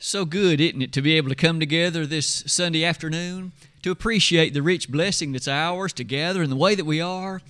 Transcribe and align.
So 0.00 0.24
good, 0.24 0.60
isn't 0.60 0.80
it, 0.80 0.92
to 0.92 1.02
be 1.02 1.16
able 1.16 1.28
to 1.28 1.34
come 1.34 1.58
together 1.58 2.06
this 2.06 2.44
Sunday 2.46 2.84
afternoon 2.84 3.50
to 3.82 3.90
appreciate 3.90 4.54
the 4.54 4.62
rich 4.62 4.88
blessing 4.88 5.32
that's 5.32 5.48
ours 5.48 5.92
to 5.94 6.04
gather 6.04 6.40
in 6.40 6.50
the 6.50 6.56
way 6.56 6.76
that 6.76 6.84
we 6.84 7.00
are. 7.00 7.42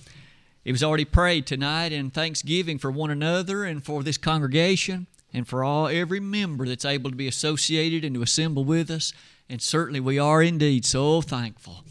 It 0.65 0.71
was 0.71 0.83
already 0.83 1.05
prayed 1.05 1.45
tonight 1.45 1.91
in 1.91 2.09
thanksgiving 2.09 2.79
for 2.79 2.89
one 2.89 3.11
another 3.11 3.65
and 3.65 3.83
for 3.83 4.01
this 4.01 4.17
congregation 4.17 5.05
and 5.31 5.47
for 5.47 5.63
all 5.63 5.87
every 5.87 6.19
member 6.19 6.67
that's 6.67 6.85
able 6.85 7.11
to 7.11 7.15
be 7.15 7.27
associated 7.27 8.03
and 8.03 8.15
to 8.15 8.23
assemble 8.23 8.63
with 8.63 8.89
us. 8.89 9.13
And 9.47 9.61
certainly 9.61 9.99
we 9.99 10.17
are 10.17 10.41
indeed 10.41 10.85
so 10.85 11.21
thankful. 11.21 11.83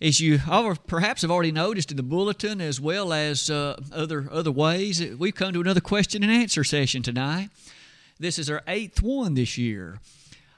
As 0.00 0.20
you 0.20 0.38
perhaps 0.86 1.20
have 1.20 1.30
already 1.30 1.52
noticed 1.52 1.90
in 1.90 1.98
the 1.98 2.02
bulletin, 2.02 2.62
as 2.62 2.80
well 2.80 3.12
as 3.12 3.50
uh, 3.50 3.78
other 3.92 4.26
other 4.32 4.50
ways, 4.50 5.04
we've 5.16 5.34
come 5.34 5.52
to 5.52 5.60
another 5.60 5.82
question 5.82 6.22
and 6.22 6.32
answer 6.32 6.64
session 6.64 7.02
tonight. 7.02 7.50
This 8.22 8.38
is 8.38 8.48
our 8.48 8.62
eighth 8.68 9.02
one 9.02 9.34
this 9.34 9.58
year. 9.58 9.98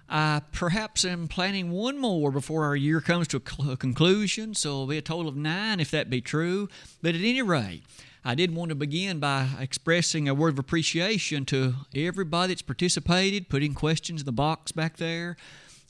I 0.07 0.43
perhaps 0.53 1.03
am 1.03 1.29
planning 1.29 1.71
one 1.71 1.99
more 1.99 2.31
before 2.31 2.67
our 2.67 2.77
year 2.77 3.01
comes 3.01 3.27
to 3.29 3.39
a, 3.39 3.41
cl- 3.41 3.71
a 3.71 3.77
conclusion, 3.79 4.53
so 4.53 4.69
it'll 4.69 4.87
be 4.87 4.99
a 4.99 5.01
total 5.01 5.29
of 5.29 5.37
nine 5.37 5.81
if 5.81 5.91
that 5.91 6.11
be 6.11 6.21
true. 6.21 6.69
But 7.01 7.15
at 7.15 7.23
any 7.23 7.41
rate, 7.41 7.83
I 8.23 8.35
did 8.35 8.55
want 8.55 8.69
to 8.69 8.75
begin 8.75 9.19
by 9.19 9.49
expressing 9.59 10.29
a 10.29 10.35
word 10.35 10.53
of 10.53 10.59
appreciation 10.59 11.47
to 11.47 11.73
everybody 11.95 12.53
that's 12.53 12.61
participated, 12.61 13.49
putting 13.49 13.73
questions 13.73 14.21
in 14.21 14.27
the 14.27 14.33
box 14.33 14.71
back 14.71 14.99
there. 14.99 15.39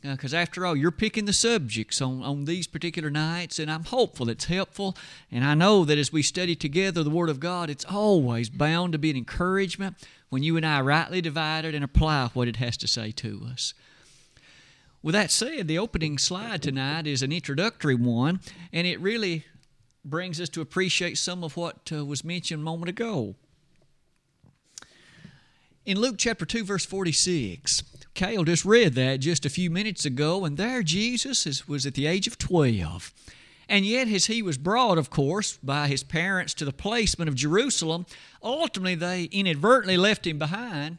Because 0.01 0.34
uh, 0.34 0.37
after 0.37 0.65
all, 0.65 0.77
you're 0.77 0.93
picking 0.93 1.25
the 1.25 1.33
subjects 1.33 2.01
on, 2.01 2.23
on 2.23 2.45
these 2.45 2.69
particular 2.69 3.11
nights, 3.11 3.59
and 3.59 3.69
I'm 3.69 3.84
hopeful 3.84 4.29
it's 4.29 4.45
helpful. 4.45 4.97
And 5.33 5.45
I 5.45 5.55
know 5.55 5.84
that 5.87 5.98
as 5.98 6.12
we 6.12 6.23
study 6.23 6.55
together 6.55 7.03
the 7.03 7.11
Word 7.11 7.31
of 7.31 7.41
God, 7.41 7.69
it's 7.69 7.87
always 7.87 8.48
bound 8.48 8.93
to 8.93 8.98
be 8.98 9.11
an 9.11 9.17
encouragement 9.17 9.97
when 10.34 10.43
you 10.43 10.56
and 10.56 10.66
I 10.66 10.80
rightly 10.80 11.20
divide 11.20 11.65
it 11.65 11.77
and 11.77 11.84
apply 11.84 12.29
what 12.34 12.48
it 12.48 12.56
has 12.56 12.77
to 12.79 12.88
say 12.88 13.12
to 13.12 13.47
us. 13.52 13.73
With 15.01 15.12
that 15.12 15.30
said, 15.30 15.69
the 15.69 15.79
opening 15.79 16.19
slide 16.19 16.61
tonight 16.61 17.06
is 17.06 17.22
an 17.22 17.31
introductory 17.31 17.95
one, 17.95 18.41
and 18.72 18.84
it 18.84 18.98
really 18.98 19.44
brings 20.05 20.41
us 20.41 20.48
to 20.48 20.61
appreciate 20.61 21.19
some 21.19 21.44
of 21.44 21.56
what 21.56 21.92
uh, 21.92 22.05
was 22.05 22.25
mentioned 22.25 22.62
a 22.62 22.64
moment 22.64 22.89
ago. 22.89 23.36
In 25.86 26.00
Luke 26.00 26.17
chapter 26.19 26.44
2, 26.44 26.64
verse 26.64 26.84
46, 26.84 27.84
Cale 28.14 28.42
just 28.42 28.64
read 28.64 28.94
that 28.94 29.20
just 29.20 29.47
a 29.47 29.48
few 29.48 29.70
minutes 29.70 30.05
ago, 30.05 30.44
and 30.44 30.56
there 30.56 30.83
Jesus 30.83 31.47
is, 31.47 31.69
was 31.69 31.87
at 31.87 31.94
the 31.94 32.06
age 32.06 32.27
of 32.27 32.39
12. 32.39 33.12
And 33.69 33.87
yet, 33.87 34.09
as 34.09 34.27
he 34.27 34.43
was 34.43 34.59
brought, 34.59 34.98
of 34.98 35.11
course, 35.11 35.59
by 35.62 35.89
his 35.89 36.03
parents 36.03 36.55
to 36.55 36.65
the 36.65 36.73
placement 36.73 37.29
of 37.29 37.34
Jerusalem, 37.34 38.06
ultimately 38.43 38.95
they 38.95 39.25
inadvertently 39.25 39.97
left 39.97 40.27
him 40.27 40.39
behind. 40.39 40.98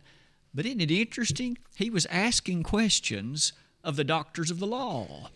But 0.54 0.66
isn't 0.66 0.82
it 0.82 0.92
interesting? 0.92 1.58
He 1.76 1.90
was 1.90 2.06
asking 2.08 2.64
questions 2.64 3.54
of 3.84 3.96
the 3.96 4.04
doctors 4.04 4.50
of 4.50 4.60
the 4.60 4.68
law. 4.68 5.30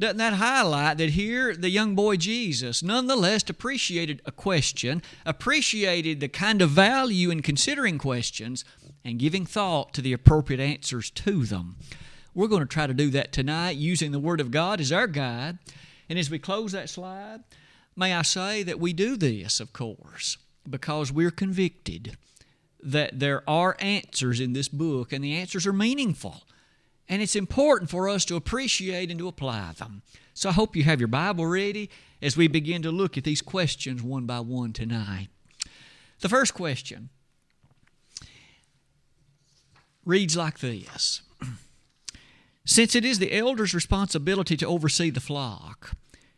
Doesn't 0.00 0.16
that 0.16 0.34
highlight 0.34 0.98
that 0.98 1.10
here 1.10 1.54
the 1.54 1.70
young 1.70 1.94
boy 1.94 2.16
Jesus 2.16 2.82
nonetheless 2.82 3.48
appreciated 3.48 4.20
a 4.24 4.32
question, 4.32 5.02
appreciated 5.24 6.18
the 6.18 6.28
kind 6.28 6.62
of 6.62 6.70
value 6.70 7.30
in 7.30 7.42
considering 7.42 7.98
questions, 7.98 8.64
and 9.04 9.18
giving 9.18 9.44
thought 9.44 9.92
to 9.92 10.00
the 10.00 10.12
appropriate 10.12 10.60
answers 10.60 11.10
to 11.10 11.44
them? 11.44 11.76
We're 12.34 12.48
going 12.48 12.62
to 12.62 12.66
try 12.66 12.86
to 12.86 12.94
do 12.94 13.10
that 13.10 13.32
tonight 13.32 13.76
using 13.76 14.10
the 14.10 14.18
Word 14.18 14.40
of 14.40 14.50
God 14.50 14.80
as 14.80 14.90
our 14.90 15.06
guide 15.06 15.58
and 16.08 16.18
as 16.18 16.30
we 16.30 16.38
close 16.38 16.72
that 16.72 16.90
slide, 16.90 17.40
may 17.96 18.14
I 18.14 18.22
say 18.22 18.62
that 18.62 18.80
we 18.80 18.92
do 18.92 19.16
this, 19.16 19.60
of 19.60 19.72
course, 19.72 20.36
because 20.68 21.12
we're 21.12 21.30
convicted 21.30 22.16
that 22.82 23.18
there 23.18 23.48
are 23.48 23.76
answers 23.80 24.40
in 24.40 24.52
this 24.52 24.68
book, 24.68 25.12
and 25.12 25.24
the 25.24 25.34
answers 25.34 25.66
are 25.66 25.72
meaningful. 25.72 26.44
And 27.08 27.20
it's 27.22 27.36
important 27.36 27.90
for 27.90 28.08
us 28.08 28.24
to 28.26 28.36
appreciate 28.36 29.10
and 29.10 29.18
to 29.18 29.28
apply 29.28 29.72
them. 29.78 30.02
So 30.34 30.48
I 30.48 30.52
hope 30.52 30.76
you 30.76 30.84
have 30.84 31.00
your 31.00 31.08
Bible 31.08 31.46
ready 31.46 31.90
as 32.20 32.36
we 32.36 32.48
begin 32.48 32.82
to 32.82 32.90
look 32.90 33.16
at 33.16 33.24
these 33.24 33.42
questions 33.42 34.02
one 34.02 34.26
by 34.26 34.40
one 34.40 34.72
tonight. 34.72 35.28
The 36.20 36.28
first 36.28 36.54
question 36.54 37.10
reads 40.04 40.36
like 40.36 40.60
this 40.60 41.22
since 42.66 42.94
it 42.94 43.04
is 43.04 43.18
the 43.18 43.36
elder's 43.36 43.74
responsibility 43.74 44.56
to 44.56 44.66
oversee 44.66 45.10
the 45.10 45.20
flock, 45.20 45.92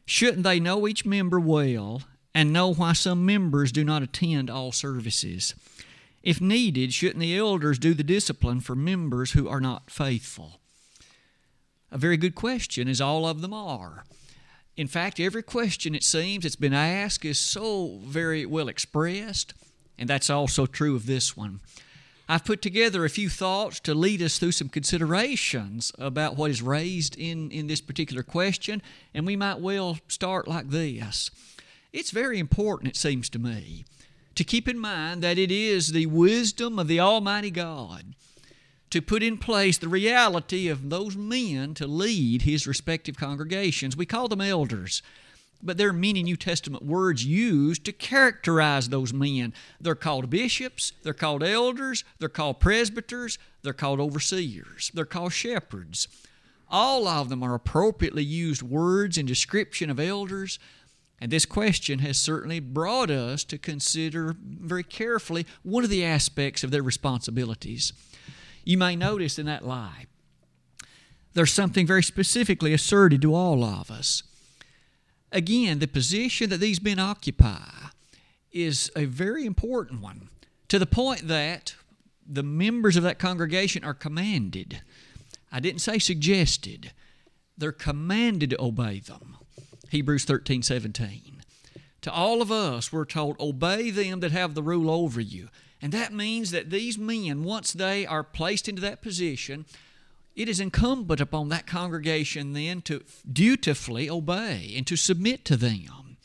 shouldn't 0.04 0.42
they 0.42 0.60
know 0.60 0.86
each 0.88 1.04
member 1.04 1.38
well 1.38 2.02
and 2.34 2.52
know 2.52 2.72
why 2.72 2.92
some 2.92 3.24
members 3.24 3.72
do 3.72 3.84
not 3.84 4.02
attend 4.02 4.50
all 4.50 4.72
services? 4.72 5.54
If 6.22 6.40
needed, 6.40 6.92
shouldn't 6.92 7.20
the 7.20 7.36
elders 7.36 7.78
do 7.78 7.94
the 7.94 8.02
discipline 8.02 8.60
for 8.60 8.74
members 8.74 9.32
who 9.32 9.48
are 9.48 9.60
not 9.60 9.90
faithful? 9.90 10.60
A 11.92 11.98
very 11.98 12.16
good 12.16 12.34
question, 12.34 12.88
as 12.88 13.00
all 13.00 13.26
of 13.26 13.40
them 13.40 13.54
are. 13.54 14.04
In 14.76 14.88
fact, 14.88 15.20
every 15.20 15.42
question, 15.42 15.94
it 15.94 16.02
seems, 16.02 16.42
that's 16.42 16.56
been 16.56 16.74
asked 16.74 17.24
is 17.24 17.38
so 17.38 18.00
very 18.02 18.44
well 18.44 18.68
expressed, 18.68 19.54
and 19.96 20.10
that's 20.10 20.28
also 20.28 20.66
true 20.66 20.96
of 20.96 21.06
this 21.06 21.36
one. 21.36 21.60
I've 22.28 22.44
put 22.44 22.60
together 22.60 23.04
a 23.04 23.10
few 23.10 23.28
thoughts 23.28 23.78
to 23.80 23.94
lead 23.94 24.20
us 24.20 24.38
through 24.38 24.52
some 24.52 24.68
considerations 24.68 25.92
about 25.96 26.36
what 26.36 26.50
is 26.50 26.60
raised 26.60 27.16
in, 27.16 27.52
in 27.52 27.68
this 27.68 27.80
particular 27.80 28.24
question, 28.24 28.82
and 29.14 29.24
we 29.24 29.36
might 29.36 29.60
well 29.60 29.98
start 30.08 30.48
like 30.48 30.70
this. 30.70 31.30
It's 31.92 32.10
very 32.10 32.40
important, 32.40 32.90
it 32.90 32.96
seems 32.96 33.28
to 33.30 33.38
me, 33.38 33.84
to 34.34 34.42
keep 34.42 34.68
in 34.68 34.78
mind 34.78 35.22
that 35.22 35.38
it 35.38 35.52
is 35.52 35.92
the 35.92 36.06
wisdom 36.06 36.80
of 36.80 36.88
the 36.88 36.98
Almighty 36.98 37.50
God 37.50 38.14
to 38.90 39.00
put 39.02 39.22
in 39.22 39.38
place 39.38 39.78
the 39.78 39.88
reality 39.88 40.68
of 40.68 40.90
those 40.90 41.16
men 41.16 41.74
to 41.74 41.86
lead 41.86 42.42
His 42.42 42.66
respective 42.66 43.16
congregations. 43.16 43.96
We 43.96 44.06
call 44.06 44.28
them 44.28 44.40
elders 44.40 45.02
but 45.62 45.76
there 45.76 45.88
are 45.88 45.94
many 45.94 46.22
New 46.22 46.36
Testament 46.36 46.84
words 46.84 47.24
used 47.24 47.84
to 47.84 47.92
characterize 47.92 48.88
those 48.88 49.12
men. 49.12 49.52
They're 49.80 49.94
called 49.94 50.30
bishops, 50.30 50.92
they're 51.02 51.14
called 51.14 51.42
elders, 51.42 52.04
they're 52.18 52.28
called 52.28 52.60
presbyters, 52.60 53.38
they're 53.62 53.72
called 53.72 54.00
overseers, 54.00 54.90
they're 54.94 55.04
called 55.04 55.32
shepherds. 55.32 56.08
All 56.68 57.06
of 57.06 57.28
them 57.28 57.42
are 57.42 57.54
appropriately 57.54 58.24
used 58.24 58.62
words 58.62 59.16
in 59.16 59.26
description 59.26 59.88
of 59.88 60.00
elders, 60.00 60.58
and 61.20 61.30
this 61.30 61.46
question 61.46 62.00
has 62.00 62.18
certainly 62.18 62.60
brought 62.60 63.10
us 63.10 63.44
to 63.44 63.56
consider 63.56 64.34
very 64.38 64.82
carefully 64.82 65.46
one 65.62 65.84
of 65.84 65.90
the 65.90 66.04
aspects 66.04 66.62
of 66.62 66.70
their 66.70 66.82
responsibilities. 66.82 67.92
You 68.64 68.76
may 68.78 68.96
notice 68.96 69.38
in 69.38 69.46
that 69.46 69.66
lie, 69.66 70.06
there's 71.34 71.52
something 71.52 71.86
very 71.86 72.02
specifically 72.02 72.72
asserted 72.72 73.22
to 73.22 73.34
all 73.34 73.62
of 73.64 73.90
us 73.90 74.22
again, 75.32 75.78
the 75.78 75.88
position 75.88 76.50
that 76.50 76.60
these 76.60 76.82
men 76.82 76.98
occupy 76.98 77.88
is 78.52 78.90
a 78.96 79.04
very 79.04 79.44
important 79.44 80.00
one 80.00 80.28
to 80.68 80.78
the 80.78 80.86
point 80.86 81.28
that 81.28 81.74
the 82.26 82.42
members 82.42 82.96
of 82.96 83.02
that 83.02 83.18
congregation 83.18 83.84
are 83.84 83.94
commanded. 83.94 84.80
I 85.52 85.60
didn't 85.60 85.80
say 85.80 85.98
suggested, 85.98 86.92
they're 87.56 87.72
commanded 87.72 88.50
to 88.50 88.62
obey 88.62 89.00
them. 89.00 89.36
Hebrews 89.90 90.24
13 90.24 90.62
17. 90.62 91.42
To 92.02 92.12
all 92.12 92.40
of 92.40 92.52
us, 92.52 92.92
we're 92.92 93.04
told, 93.04 93.40
obey 93.40 93.90
them 93.90 94.20
that 94.20 94.32
have 94.32 94.54
the 94.54 94.62
rule 94.62 94.90
over 94.90 95.20
you. 95.20 95.48
And 95.82 95.92
that 95.92 96.12
means 96.12 96.50
that 96.52 96.70
these 96.70 96.98
men, 96.98 97.42
once 97.42 97.72
they 97.72 98.06
are 98.06 98.22
placed 98.22 98.68
into 98.68 98.80
that 98.82 99.02
position, 99.02 99.66
it 100.36 100.48
is 100.48 100.60
incumbent 100.60 101.20
upon 101.20 101.48
that 101.48 101.66
congregation 101.66 102.52
then 102.52 102.82
to 102.82 103.02
dutifully 103.30 104.08
obey 104.08 104.74
and 104.76 104.86
to 104.86 104.94
submit 104.94 105.44
to 105.46 105.56
them. 105.56 106.18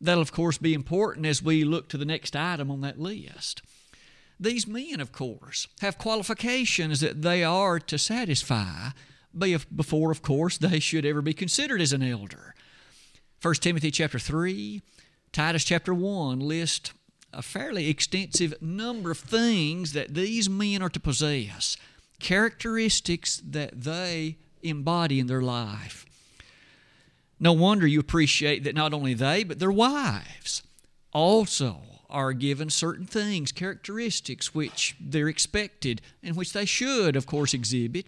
That'll, 0.00 0.22
of 0.22 0.32
course, 0.32 0.58
be 0.58 0.74
important 0.74 1.24
as 1.24 1.42
we 1.42 1.64
look 1.64 1.88
to 1.88 1.96
the 1.96 2.04
next 2.04 2.36
item 2.36 2.70
on 2.70 2.82
that 2.82 3.00
list. 3.00 3.62
These 4.38 4.66
men, 4.66 5.00
of 5.00 5.12
course, 5.12 5.66
have 5.80 5.96
qualifications 5.96 7.00
that 7.00 7.22
they 7.22 7.42
are 7.42 7.80
to 7.80 7.98
satisfy 7.98 8.90
before, 9.36 10.10
of 10.10 10.22
course, 10.22 10.58
they 10.58 10.78
should 10.78 11.06
ever 11.06 11.22
be 11.22 11.32
considered 11.32 11.80
as 11.80 11.92
an 11.92 12.02
elder. 12.02 12.54
1 13.40 13.54
Timothy 13.54 13.90
chapter 13.90 14.18
3, 14.18 14.82
Titus 15.32 15.64
chapter 15.64 15.94
1 15.94 16.38
list 16.40 16.92
a 17.32 17.42
fairly 17.42 17.88
extensive 17.88 18.54
number 18.62 19.10
of 19.10 19.18
things 19.18 19.92
that 19.92 20.14
these 20.14 20.48
men 20.48 20.82
are 20.82 20.88
to 20.88 21.00
possess 21.00 21.76
characteristics 22.24 23.42
that 23.44 23.82
they 23.82 24.38
embody 24.62 25.20
in 25.20 25.26
their 25.26 25.42
life. 25.42 26.06
No 27.38 27.52
wonder 27.52 27.86
you 27.86 28.00
appreciate 28.00 28.64
that 28.64 28.74
not 28.74 28.94
only 28.94 29.12
they, 29.12 29.44
but 29.44 29.58
their 29.58 29.70
wives 29.70 30.62
also 31.12 31.82
are 32.08 32.32
given 32.32 32.70
certain 32.70 33.04
things, 33.04 33.52
characteristics 33.52 34.54
which 34.54 34.96
they're 34.98 35.28
expected 35.28 36.00
and 36.22 36.34
which 36.34 36.54
they 36.54 36.64
should, 36.64 37.14
of 37.14 37.26
course, 37.26 37.52
exhibit. 37.52 38.06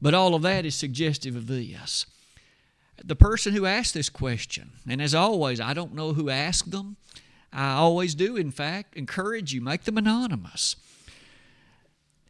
But 0.00 0.14
all 0.14 0.34
of 0.34 0.42
that 0.42 0.66
is 0.66 0.74
suggestive 0.74 1.36
of 1.36 1.46
this. 1.46 2.06
The 3.04 3.14
person 3.14 3.54
who 3.54 3.66
asked 3.66 3.94
this 3.94 4.08
question, 4.08 4.72
and 4.88 5.00
as 5.00 5.14
always, 5.14 5.60
I 5.60 5.74
don't 5.74 5.94
know 5.94 6.14
who 6.14 6.28
asked 6.28 6.72
them. 6.72 6.96
I 7.52 7.74
always 7.74 8.16
do, 8.16 8.36
in 8.36 8.50
fact, 8.50 8.96
encourage 8.96 9.52
you, 9.52 9.60
make 9.60 9.84
them 9.84 9.96
anonymous. 9.96 10.74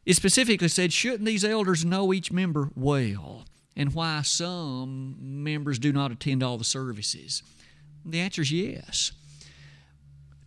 It 0.04 0.14
specifically 0.14 0.68
said, 0.68 0.92
shouldn't 0.92 1.24
these 1.24 1.44
elders 1.44 1.84
know 1.84 2.12
each 2.12 2.32
member 2.32 2.70
well? 2.74 3.44
And 3.76 3.94
why 3.94 4.22
some 4.22 5.16
members 5.20 5.78
do 5.78 5.92
not 5.92 6.10
attend 6.10 6.42
all 6.42 6.58
the 6.58 6.64
services? 6.64 7.42
The 8.04 8.20
answer 8.20 8.42
is 8.42 8.52
yes. 8.52 9.12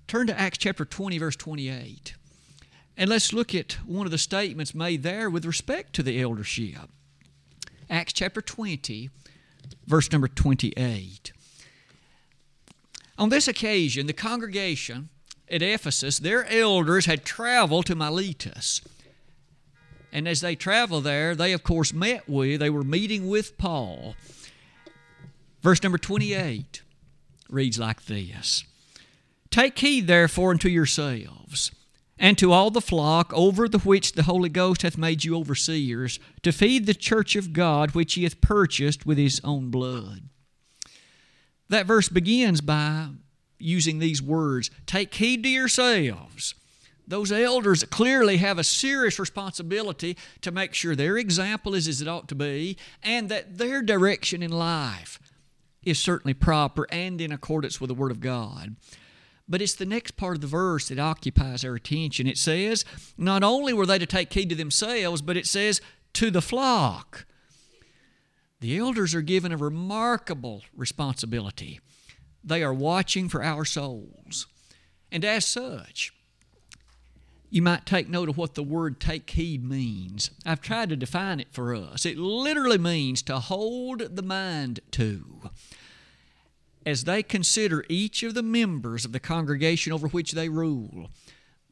Turn 0.07 0.27
to 0.27 0.39
Acts 0.39 0.57
chapter 0.57 0.85
20, 0.85 1.17
verse 1.17 1.35
28. 1.35 2.15
And 2.97 3.09
let's 3.09 3.33
look 3.33 3.55
at 3.55 3.73
one 3.85 4.05
of 4.05 4.11
the 4.11 4.17
statements 4.17 4.75
made 4.75 5.03
there 5.03 5.29
with 5.29 5.45
respect 5.45 5.93
to 5.93 6.03
the 6.03 6.21
eldership. 6.21 6.89
Acts 7.89 8.13
chapter 8.13 8.41
20, 8.41 9.09
verse 9.87 10.11
number 10.11 10.27
28. 10.27 11.31
On 13.17 13.29
this 13.29 13.47
occasion, 13.47 14.07
the 14.07 14.13
congregation 14.13 15.09
at 15.49 15.61
Ephesus, 15.61 16.19
their 16.19 16.45
elders 16.45 17.05
had 17.05 17.25
traveled 17.25 17.85
to 17.85 17.95
Miletus. 17.95 18.81
And 20.15 20.29
as 20.29 20.39
they 20.39 20.55
traveled 20.55 21.03
there, 21.03 21.35
they 21.35 21.51
of 21.51 21.63
course 21.63 21.91
met 21.91 22.29
with, 22.29 22.61
they 22.61 22.69
were 22.69 22.85
meeting 22.85 23.27
with 23.27 23.57
Paul. 23.57 24.15
Verse 25.61 25.83
number 25.83 25.97
28 25.97 26.81
reads 27.49 27.77
like 27.77 28.05
this 28.05 28.63
Take 29.51 29.77
heed 29.77 30.07
therefore 30.07 30.51
unto 30.51 30.69
yourselves 30.69 31.69
and 32.17 32.37
to 32.37 32.53
all 32.53 32.71
the 32.71 32.79
flock 32.79 33.33
over 33.33 33.67
the 33.67 33.79
which 33.79 34.13
the 34.13 34.23
Holy 34.23 34.47
Ghost 34.47 34.83
hath 34.83 34.97
made 34.97 35.25
you 35.25 35.35
overseers, 35.37 36.17
to 36.43 36.53
feed 36.53 36.85
the 36.85 36.93
church 36.93 37.35
of 37.35 37.51
God 37.51 37.91
which 37.91 38.13
he 38.13 38.23
hath 38.23 38.39
purchased 38.39 39.05
with 39.05 39.17
his 39.17 39.41
own 39.43 39.69
blood. 39.69 40.29
That 41.67 41.87
verse 41.87 42.07
begins 42.07 42.61
by 42.61 43.09
using 43.59 43.99
these 43.99 44.21
words 44.21 44.71
Take 44.85 45.13
heed 45.13 45.43
to 45.43 45.49
yourselves. 45.49 46.55
Those 47.07 47.31
elders 47.31 47.83
clearly 47.83 48.37
have 48.37 48.57
a 48.57 48.63
serious 48.63 49.19
responsibility 49.19 50.17
to 50.41 50.51
make 50.51 50.73
sure 50.73 50.95
their 50.95 51.17
example 51.17 51.75
is 51.75 51.87
as 51.87 52.01
it 52.01 52.07
ought 52.07 52.27
to 52.29 52.35
be 52.35 52.77
and 53.03 53.29
that 53.29 53.57
their 53.57 53.81
direction 53.81 54.41
in 54.41 54.51
life 54.51 55.19
is 55.83 55.99
certainly 55.99 56.33
proper 56.33 56.87
and 56.91 57.21
in 57.21 57.31
accordance 57.31 57.79
with 57.79 57.89
the 57.89 57.93
Word 57.93 58.11
of 58.11 58.19
God. 58.19 58.75
But 59.47 59.61
it's 59.61 59.75
the 59.75 59.85
next 59.85 60.17
part 60.17 60.35
of 60.35 60.41
the 60.41 60.47
verse 60.47 60.87
that 60.87 60.97
occupies 60.97 61.63
our 61.63 61.75
attention. 61.75 62.25
It 62.25 62.39
says, 62.39 62.83
not 63.17 63.43
only 63.43 63.73
were 63.73 63.85
they 63.85 63.99
to 63.99 64.07
take 64.07 64.33
heed 64.33 64.49
to 64.49 64.55
themselves, 64.55 65.21
but 65.21 65.37
it 65.37 65.45
says, 65.45 65.81
to 66.13 66.31
the 66.31 66.41
flock. 66.41 67.27
The 68.61 68.77
elders 68.79 69.13
are 69.13 69.21
given 69.21 69.51
a 69.51 69.57
remarkable 69.57 70.63
responsibility. 70.75 71.79
They 72.43 72.63
are 72.63 72.73
watching 72.73 73.29
for 73.29 73.43
our 73.43 73.65
souls. 73.65 74.47
And 75.11 75.23
as 75.23 75.45
such, 75.45 76.11
you 77.49 77.61
might 77.61 77.85
take 77.85 78.09
note 78.09 78.29
of 78.29 78.37
what 78.37 78.55
the 78.55 78.63
word 78.63 78.99
take 78.99 79.29
heed 79.29 79.63
means. 79.63 80.31
I've 80.45 80.61
tried 80.61 80.89
to 80.89 80.95
define 80.95 81.39
it 81.39 81.47
for 81.51 81.73
us. 81.73 82.05
It 82.05 82.17
literally 82.17 82.77
means 82.77 83.21
to 83.23 83.39
hold 83.39 84.15
the 84.15 84.23
mind 84.23 84.79
to 84.91 85.49
as 86.85 87.05
they 87.05 87.23
consider 87.23 87.83
each 87.89 88.21
of 88.23 88.35
the 88.35 88.43
members 88.43 89.05
of 89.05 89.11
the 89.11 89.19
congregation 89.19 89.91
over 89.91 90.07
which 90.07 90.33
they 90.33 90.49
rule, 90.49 91.09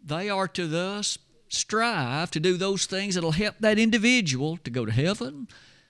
they 0.04 0.30
are 0.30 0.48
to 0.48 0.68
thus 0.68 1.18
strive 1.50 2.32
to 2.32 2.40
do 2.40 2.58
those 2.58 2.86
things 2.88 3.14
that 3.14 3.24
will 3.24 3.32
help 3.32 3.56
that 3.60 3.78
individual 3.78 4.58
to 4.58 4.72
go 4.72 4.86
to 4.86 4.92
heaven, 4.92 5.48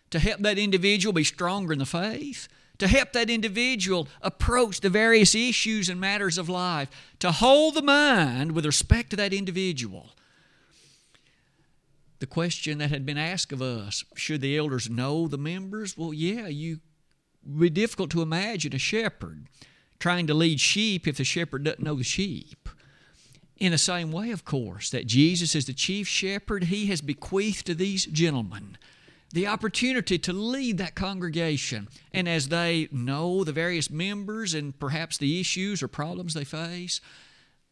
to 0.09 0.19
help 0.19 0.41
that 0.41 0.59
individual 0.59 1.13
be 1.13 1.24
stronger 1.24 1.71
in 1.71 1.79
the 1.79 1.86
faith, 1.86 2.50
to 2.83 2.89
help 2.89 3.13
that 3.13 3.30
individual 3.30 4.09
approach 4.21 4.81
the 4.81 4.89
various 4.89 5.33
issues 5.33 5.88
and 5.88 6.01
matters 6.01 6.38
of 6.38 6.50
life, 6.50 6.89
to 7.19 7.31
hold 7.31 7.75
the 7.75 7.81
mind 7.81 8.51
with 8.51 8.65
respect 8.65 9.09
to 9.09 9.15
that 9.15 9.33
individual. 9.33 10.09
The 12.19 12.25
question 12.25 12.80
that 12.80 12.89
had 12.89 13.06
been 13.06 13.18
asked 13.18 13.53
of 13.53 13.62
us 13.62 14.03
should 14.15 14.41
the 14.41 14.57
elders 14.57 14.89
know 14.89 15.30
the 15.30 15.38
members? 15.38 15.97
Well, 15.97 16.13
yeah, 16.13 16.47
you 16.47 16.81
would 17.45 17.59
be 17.62 17.69
difficult 17.69 18.12
to 18.12 18.21
imagine 18.21 18.75
a 18.75 18.80
shepherd 18.80 19.45
trying 19.97 20.27
to 20.27 20.33
lead 20.33 20.59
sheep 20.59 21.07
if 21.07 21.15
the 21.15 21.24
shepherd 21.24 21.63
doesn't 21.63 21.81
know 21.81 21.95
the 21.95 22.03
sheep. 22.03 22.68
In 23.57 23.71
the 23.71 23.77
same 23.77 24.12
way, 24.12 24.31
of 24.31 24.44
course, 24.44 24.89
that 24.89 25.07
Jesus 25.07 25.56
is 25.56 25.68
the 25.68 25.74
chief 25.74 26.06
shepherd, 26.06 26.65
he 26.65 26.88
has 26.88 27.00
bequeathed 27.00 27.65
to 27.68 27.75
these 27.75 28.06
gentlemen 28.06 28.77
the 29.33 29.47
opportunity 29.47 30.19
to 30.19 30.31
lead 30.31 30.77
that 30.77 30.95
congregation. 30.95 31.89
And 32.13 32.30
as 32.30 32.47
they 32.47 32.88
know 32.91 33.44
the 33.44 33.51
various 33.51 33.89
members 33.89 34.53
and 34.53 34.80
perhaps 34.80 35.18
the 35.18 35.41
issues 35.41 35.81
or 35.81 35.88
problems 35.88 36.35
they 36.35 36.44
face, 36.44 37.01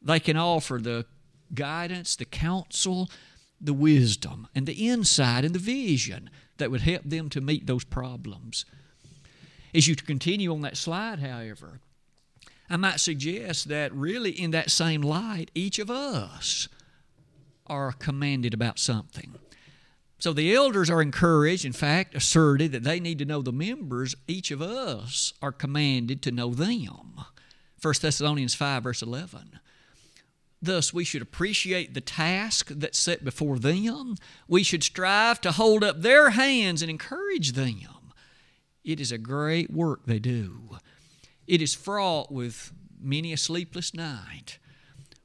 they 0.01 0.19
can 0.19 0.35
offer 0.35 0.79
the 0.81 1.05
guidance, 1.53 2.15
the 2.15 2.25
counsel, 2.25 3.09
the 3.61 3.73
wisdom, 3.73 4.47
and 4.55 4.65
the 4.65 4.89
insight 4.89 5.45
and 5.45 5.53
the 5.53 5.59
vision 5.59 6.31
that 6.57 6.71
would 6.71 6.81
help 6.81 7.03
them 7.03 7.29
to 7.29 7.39
meet 7.39 7.67
those 7.67 7.83
problems. 7.83 8.65
As 9.73 9.87
you 9.87 9.95
continue 9.95 10.51
on 10.51 10.61
that 10.61 10.77
slide, 10.77 11.19
however, 11.19 11.79
I 12.69 12.77
might 12.77 12.99
suggest 12.99 13.67
that 13.67 13.93
really 13.93 14.31
in 14.31 14.49
that 14.51 14.71
same 14.71 15.01
light, 15.01 15.51
each 15.53 15.77
of 15.77 15.91
us 15.91 16.67
are 17.67 17.91
commanded 17.91 18.55
about 18.55 18.79
something. 18.79 19.35
So 20.21 20.33
the 20.33 20.53
elders 20.53 20.91
are 20.91 21.01
encouraged, 21.01 21.65
in 21.65 21.73
fact, 21.73 22.13
asserted 22.13 22.71
that 22.73 22.83
they 22.83 22.99
need 22.99 23.17
to 23.17 23.25
know 23.25 23.41
the 23.41 23.51
members. 23.51 24.15
Each 24.27 24.51
of 24.51 24.61
us 24.61 25.33
are 25.41 25.51
commanded 25.51 26.21
to 26.21 26.31
know 26.31 26.53
them. 26.53 27.15
1 27.81 27.93
Thessalonians 27.99 28.53
5, 28.53 28.83
verse 28.83 29.01
11. 29.01 29.59
Thus, 30.61 30.93
we 30.93 31.03
should 31.03 31.23
appreciate 31.23 31.95
the 31.95 32.01
task 32.01 32.67
that's 32.69 32.99
set 32.99 33.25
before 33.25 33.57
them. 33.57 34.15
We 34.47 34.61
should 34.61 34.83
strive 34.83 35.41
to 35.41 35.53
hold 35.53 35.83
up 35.83 36.03
their 36.03 36.29
hands 36.29 36.83
and 36.83 36.91
encourage 36.91 37.53
them. 37.53 38.13
It 38.83 38.99
is 38.99 39.11
a 39.11 39.17
great 39.17 39.71
work 39.71 40.05
they 40.05 40.19
do. 40.19 40.77
It 41.47 41.63
is 41.63 41.73
fraught 41.73 42.31
with 42.31 42.71
many 43.01 43.33
a 43.33 43.37
sleepless 43.37 43.95
night, 43.95 44.59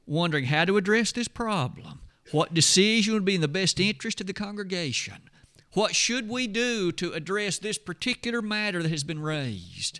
wondering 0.07 0.45
how 0.45 0.65
to 0.65 0.77
address 0.77 1.11
this 1.11 1.27
problem. 1.27 1.99
What 2.31 2.53
decision 2.53 3.13
would 3.13 3.25
be 3.25 3.35
in 3.35 3.41
the 3.41 3.47
best 3.47 3.79
interest 3.79 4.19
of 4.19 4.27
the 4.27 4.33
congregation? 4.33 5.29
What 5.73 5.95
should 5.95 6.27
we 6.27 6.47
do 6.47 6.91
to 6.93 7.13
address 7.13 7.57
this 7.57 7.77
particular 7.77 8.41
matter 8.41 8.81
that 8.81 8.89
has 8.89 9.03
been 9.03 9.21
raised? 9.21 9.99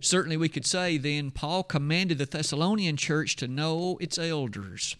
Certainly, 0.00 0.36
we 0.36 0.48
could 0.48 0.66
say 0.66 0.98
then 0.98 1.30
Paul 1.30 1.62
commanded 1.62 2.18
the 2.18 2.26
Thessalonian 2.26 2.96
church 2.96 3.36
to 3.36 3.48
know 3.48 3.96
its 4.00 4.18
elders. 4.18 4.96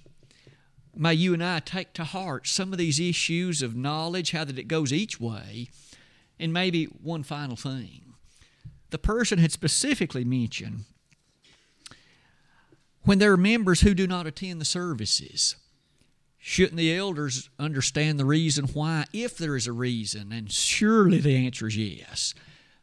May 0.95 1.13
you 1.13 1.35
and 1.35 1.45
I 1.45 1.61
take 1.61 1.93
to 1.95 2.05
heart 2.05 2.47
some 2.47 2.73
of 2.73 2.79
these 2.79 2.99
issues 2.99 3.61
of 3.61 3.77
knowledge, 3.77 4.31
how 4.31 4.45
that 4.45 4.59
it 4.59 4.69
goes 4.69 4.93
each 4.93 5.21
way, 5.21 5.69
and 6.41 6.53
maybe 6.53 6.85
one 6.85 7.23
final 7.23 7.57
thing. 7.57 8.15
The 8.91 8.99
person 8.99 9.39
had 9.39 9.53
specifically 9.53 10.25
mentioned 10.25 10.85
when 13.07 13.19
there 13.19 13.33
are 13.33 13.39
members 13.39 13.81
who 13.81 13.95
do 13.95 14.07
not 14.07 14.27
attend 14.27 14.61
the 14.61 14.67
services, 14.67 15.57
shouldn't 16.39 16.77
the 16.77 16.95
elders 16.95 17.49
understand 17.59 18.19
the 18.19 18.25
reason 18.25 18.67
why, 18.67 19.05
if 19.13 19.39
there 19.39 19.57
is 19.57 19.67
a 19.67 19.73
reason? 19.73 20.33
And 20.33 20.51
surely 20.51 21.19
the 21.19 21.37
answer 21.37 21.69
is 21.69 21.77
yes. 21.77 22.35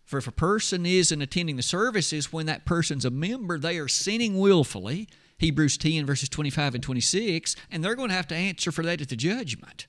For 0.05 0.17
if 0.17 0.27
a 0.27 0.31
person 0.31 0.85
isn't 0.85 1.21
attending 1.21 1.57
the 1.57 1.61
services 1.61 2.31
when 2.31 2.45
that 2.45 2.65
person's 2.65 3.05
a 3.05 3.09
member, 3.09 3.59
they 3.59 3.77
are 3.77 3.87
sinning 3.87 4.39
willfully. 4.39 5.07
Hebrews 5.39 5.77
10, 5.77 6.05
verses 6.05 6.29
25 6.29 6.75
and 6.75 6.83
26, 6.83 7.55
and 7.69 7.83
they're 7.83 7.95
going 7.95 8.09
to 8.09 8.15
have 8.15 8.27
to 8.29 8.35
answer 8.35 8.71
for 8.71 8.83
that 8.83 9.01
at 9.01 9.09
the 9.09 9.15
judgment. 9.17 9.87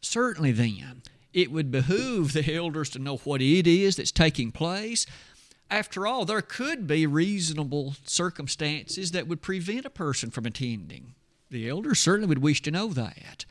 Certainly, 0.00 0.52
then, 0.52 1.02
it 1.32 1.50
would 1.50 1.72
behoove 1.72 2.32
the 2.32 2.54
elders 2.54 2.90
to 2.90 2.98
know 2.98 3.16
what 3.18 3.40
it 3.40 3.66
is 3.66 3.96
that's 3.96 4.12
taking 4.12 4.52
place. 4.52 5.06
After 5.72 6.06
all, 6.06 6.26
there 6.26 6.42
could 6.42 6.86
be 6.86 7.06
reasonable 7.06 7.96
circumstances 8.04 9.12
that 9.12 9.26
would 9.26 9.40
prevent 9.40 9.86
a 9.86 9.90
person 9.90 10.30
from 10.30 10.44
attending. 10.44 11.14
The 11.50 11.66
elders 11.66 11.98
certainly 11.98 12.28
would 12.28 12.42
wish 12.42 12.60
to 12.62 12.70
know 12.70 12.88
that. 12.88 13.46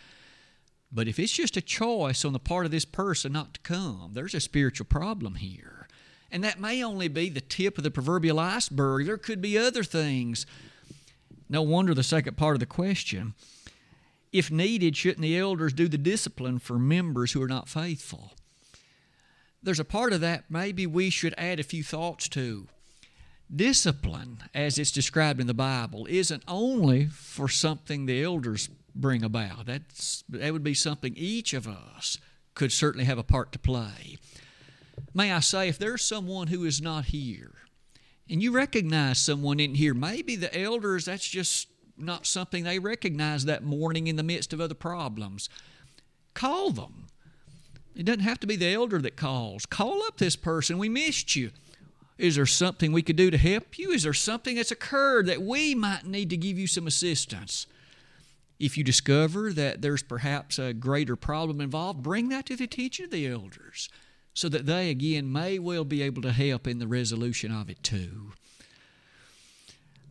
But 0.92 1.08
if 1.08 1.18
it's 1.18 1.32
just 1.32 1.58
a 1.58 1.62
choice 1.62 2.24
on 2.24 2.32
the 2.32 2.38
part 2.38 2.66
of 2.66 2.72
this 2.72 2.86
person 2.86 3.34
not 3.34 3.56
to 3.56 3.60
come, 3.62 4.12
there's 4.14 4.36
a 4.36 4.40
spiritual 4.40 4.86
problem 4.86 5.34
here. 5.36 5.88
And 6.30 6.44
that 6.44 6.60
may 6.60 6.84
only 6.84 7.08
be 7.08 7.28
the 7.28 7.42
tip 7.42 7.80
of 7.80 7.84
the 7.84 7.90
proverbial 7.90 8.40
iceberg. 8.40 9.08
There 9.08 9.18
could 9.18 9.42
be 9.42 9.58
other 9.58 9.84
things. 9.84 10.46
No 11.50 11.64
wonder 11.64 11.96
the 11.96 12.04
second 12.04 12.38
part 12.38 12.56
of 12.56 12.60
the 12.60 12.68
question 12.68 13.34
if 14.32 14.52
needed, 14.52 14.96
shouldn't 14.96 15.22
the 15.22 15.40
elders 15.40 15.74
do 15.74 15.88
the 15.88 15.98
discipline 15.98 16.60
for 16.60 16.78
members 16.78 17.32
who 17.32 17.42
are 17.42 17.48
not 17.48 17.68
faithful? 17.68 18.34
There's 19.64 19.80
a 19.80 19.86
part 19.86 20.14
of 20.14 20.22
that 20.22 20.46
maybe 20.50 20.88
we 20.88 21.10
should 21.10 21.36
add 21.38 21.60
a 21.60 21.64
few 21.64 21.84
thoughts 21.84 22.28
to. 22.30 22.68
Discipline, 23.54 24.44
as 24.56 24.80
it's 24.80 24.92
described 24.92 25.40
in 25.40 25.48
the 25.48 25.54
Bible, 25.54 26.08
isn't 26.10 26.44
only 26.48 27.08
for 27.08 27.48
something 27.48 28.06
the 28.06 28.24
elders 28.24 28.70
bring 28.96 29.24
about. 29.24 29.66
That's, 29.66 30.24
that 30.30 30.54
would 30.54 30.64
be 30.64 30.74
something 30.74 31.14
each 31.16 31.54
of 31.54 31.68
us 31.68 32.18
could 32.56 32.72
certainly 32.72 33.06
have 33.06 33.18
a 33.18 33.24
part 33.24 33.52
to 33.52 33.60
play. 33.60 34.18
May 35.14 35.32
I 35.32 35.40
say, 35.42 35.68
if 35.68 35.78
there's 35.78 36.04
someone 36.04 36.48
who 36.48 36.64
is 36.66 36.82
not 36.82 37.06
here, 37.06 37.54
and 38.30 38.42
you 38.42 38.52
recognize 38.52 39.20
someone 39.20 39.60
in 39.60 39.76
here, 39.76 39.94
maybe 39.94 40.36
the 40.36 40.58
elders, 40.58 41.06
that's 41.06 41.28
just 41.28 41.68
not 41.98 42.26
something 42.26 42.64
they 42.64 42.80
recognize 42.80 43.46
that 43.46 43.64
morning 43.64 44.08
in 44.08 44.16
the 44.16 44.24
midst 44.24 44.54
of 44.54 44.62
other 44.62 44.74
problems. 44.74 45.50
Call 46.34 46.72
them. 46.72 47.01
It 47.96 48.06
doesn't 48.06 48.22
have 48.22 48.40
to 48.42 48.48
be 48.48 48.56
the 48.56 48.74
elder 48.74 49.00
that 49.00 49.16
calls. 49.16 49.66
Call 49.66 50.04
up 50.04 50.18
this 50.18 50.36
person. 50.36 50.78
We 50.78 50.90
missed 50.90 51.36
you. 51.36 51.52
Is 52.18 52.36
there 52.36 52.46
something 52.46 52.92
we 52.92 53.02
could 53.02 53.16
do 53.16 53.32
to 53.32 53.38
help 53.38 53.78
you? 53.78 53.92
Is 53.92 54.04
there 54.04 54.14
something 54.14 54.56
that's 54.56 54.72
occurred 54.72 55.26
that 55.26 55.42
we 55.42 55.74
might 55.76 56.06
need 56.06 56.30
to 56.30 56.38
give 56.38 56.58
you 56.58 56.68
some 56.68 56.88
assistance? 56.88 57.66
If 58.60 58.78
you 58.78 58.84
discover 58.84 59.52
that 59.54 59.82
there's 59.82 60.04
perhaps 60.04 60.60
a 60.60 60.72
greater 60.72 61.16
problem 61.16 61.60
involved, 61.60 62.04
bring 62.04 62.30
that 62.30 62.46
to 62.46 62.56
the 62.56 62.66
attention 62.66 63.06
of 63.06 63.12
the 63.12 63.28
elders 63.28 63.90
so 64.34 64.48
that 64.50 64.68
they 64.68 64.90
again 64.90 65.32
may 65.32 65.60
well 65.60 65.84
be 65.84 66.04
able 66.04 66.22
to 66.22 66.32
help 66.32 66.68
in 66.68 66.80
the 66.80 66.88
resolution 66.88 67.52
of 67.52 67.70
it 67.70 67.82
too. 67.82 68.34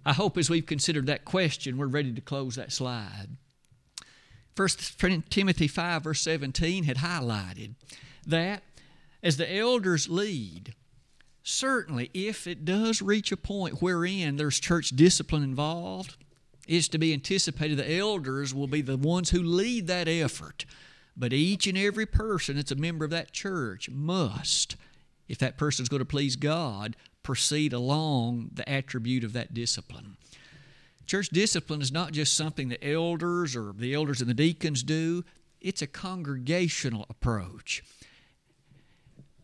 I 0.04 0.12
hope 0.12 0.37
as 0.37 0.50
we've 0.50 0.66
considered 0.66 1.06
that 1.06 1.25
question, 1.25 1.76
we're 1.76 1.87
ready 1.87 2.12
to 2.12 2.20
close 2.20 2.56
that 2.56 2.72
slide. 2.72 3.28
1 4.57 5.25
Timothy 5.30 5.69
5, 5.69 6.02
verse 6.02 6.21
17, 6.21 6.85
had 6.85 6.99
highlighted 6.99 7.75
that 8.26 8.62
as 9.23 9.37
the 9.37 9.54
elders 9.54 10.09
lead, 10.09 10.75
certainly 11.42 12.11
if 12.14 12.47
it 12.47 12.64
does 12.64 13.02
reach 13.02 13.33
a 13.33 13.37
point 13.37 13.83
wherein 13.83 14.37
there's 14.37 14.61
church 14.61 14.90
discipline 14.90 15.42
involved, 15.42 16.16
it's 16.69 16.88
to 16.88 16.99
be 16.99 17.12
anticipated 17.12 17.78
the 17.78 17.97
elders 17.97 18.54
will 18.54 18.66
be 18.66 18.83
the 18.83 18.97
ones 18.97 19.30
who 19.30 19.42
lead 19.42 19.87
that 19.87 20.09
effort. 20.09 20.64
But 21.16 21.33
each 21.33 21.66
and 21.66 21.76
every 21.76 22.07
person 22.07 22.57
that's 22.57 22.71
a 22.71 22.76
member 22.76 23.04
of 23.04 23.11
that 23.11 23.33
church 23.33 23.90
must, 23.90 24.76
if 25.28 25.38
that 25.38 25.59
person's 25.59 25.88
going 25.88 25.99
to 25.99 26.07
please 26.07 26.37
God, 26.37 26.97
proceed 27.23 27.73
along 27.73 28.50
the 28.54 28.69
attribute 28.69 29.25
of 29.25 29.33
that 29.33 29.52
discipline. 29.52 30.16
Church 31.11 31.31
discipline 31.31 31.83
is 31.83 31.90
not 31.90 32.12
just 32.12 32.35
something 32.35 32.69
the 32.69 32.88
elders 32.88 33.57
or 33.57 33.73
the 33.76 33.95
elders 33.95 34.21
and 34.21 34.31
the 34.31 34.35
deacons 34.35 34.85
do, 34.85 35.25
it's 35.61 35.83
a 35.83 35.88
congregational 35.88 37.05
approach. 37.11 37.83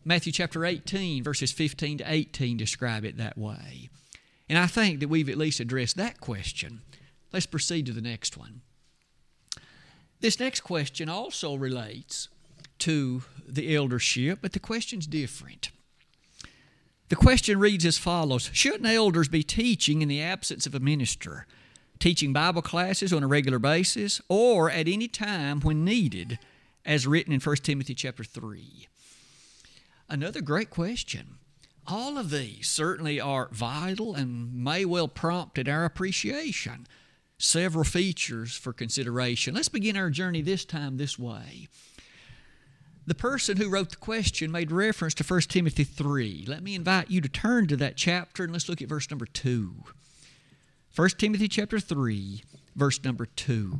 Matthew 0.05 0.31
chapter 0.31 0.63
18, 0.63 1.25
verses 1.25 1.51
15 1.51 1.97
to 1.97 2.09
18 2.09 2.55
describe 2.55 3.03
it 3.03 3.17
that 3.17 3.37
way. 3.37 3.89
And 4.47 4.57
I 4.57 4.65
think 4.65 5.01
that 5.01 5.09
we've 5.09 5.27
at 5.27 5.37
least 5.37 5.59
addressed 5.59 5.97
that 5.97 6.21
question. 6.21 6.83
Let's 7.33 7.45
proceed 7.45 7.85
to 7.87 7.91
the 7.91 7.99
next 7.99 8.37
one. 8.37 8.61
This 10.21 10.39
next 10.39 10.61
question 10.61 11.09
also 11.09 11.55
relates 11.55 12.29
to 12.79 13.23
the 13.45 13.75
eldership, 13.75 14.39
but 14.41 14.53
the 14.53 14.59
question's 14.59 15.05
different. 15.05 15.71
The 17.09 17.17
question 17.17 17.59
reads 17.59 17.85
as 17.85 17.97
follows 17.97 18.49
Shouldn't 18.53 18.85
elders 18.85 19.27
be 19.27 19.43
teaching 19.43 20.01
in 20.01 20.07
the 20.07 20.21
absence 20.21 20.65
of 20.65 20.73
a 20.73 20.79
minister, 20.79 21.45
teaching 21.99 22.33
Bible 22.33 22.61
classes 22.61 23.11
on 23.11 23.23
a 23.23 23.27
regular 23.27 23.59
basis, 23.59 24.21
or 24.29 24.69
at 24.69 24.87
any 24.87 25.07
time 25.07 25.61
when 25.61 25.83
needed, 25.83 26.39
as 26.85 27.07
written 27.07 27.33
in 27.33 27.39
1 27.39 27.55
Timothy 27.57 27.93
chapter 27.93 28.23
3? 28.23 28.87
Another 30.09 30.41
great 30.41 30.69
question. 30.69 31.37
All 31.85 32.17
of 32.17 32.29
these 32.29 32.67
certainly 32.67 33.19
are 33.19 33.49
vital 33.51 34.13
and 34.13 34.53
may 34.53 34.85
well 34.85 35.07
prompt 35.07 35.57
at 35.57 35.67
our 35.67 35.85
appreciation. 35.85 36.87
Several 37.37 37.83
features 37.83 38.55
for 38.55 38.73
consideration. 38.73 39.53
Let's 39.53 39.69
begin 39.69 39.95
our 39.95 40.09
journey 40.09 40.41
this 40.41 40.65
time 40.65 40.97
this 40.97 41.17
way. 41.19 41.67
The 43.05 43.15
person 43.15 43.55
who 43.55 43.69
wrote 43.69 43.91
the 43.91 43.95
question 43.95 44.51
made 44.51 44.69
reference 44.69 45.13
to 45.15 45.23
1 45.23 45.41
Timothy 45.41 45.85
3. 45.85 46.43
Let 46.45 46.61
me 46.61 46.75
invite 46.75 47.09
you 47.09 47.21
to 47.21 47.29
turn 47.29 47.67
to 47.67 47.77
that 47.77 47.95
chapter 47.95 48.43
and 48.43 48.51
let's 48.51 48.67
look 48.67 48.81
at 48.81 48.89
verse 48.89 49.09
number 49.09 49.25
2. 49.25 49.75
1 50.97 51.09
Timothy 51.09 51.47
chapter 51.47 51.79
3, 51.79 52.41
verse 52.75 53.03
number 53.03 53.27
2. 53.27 53.77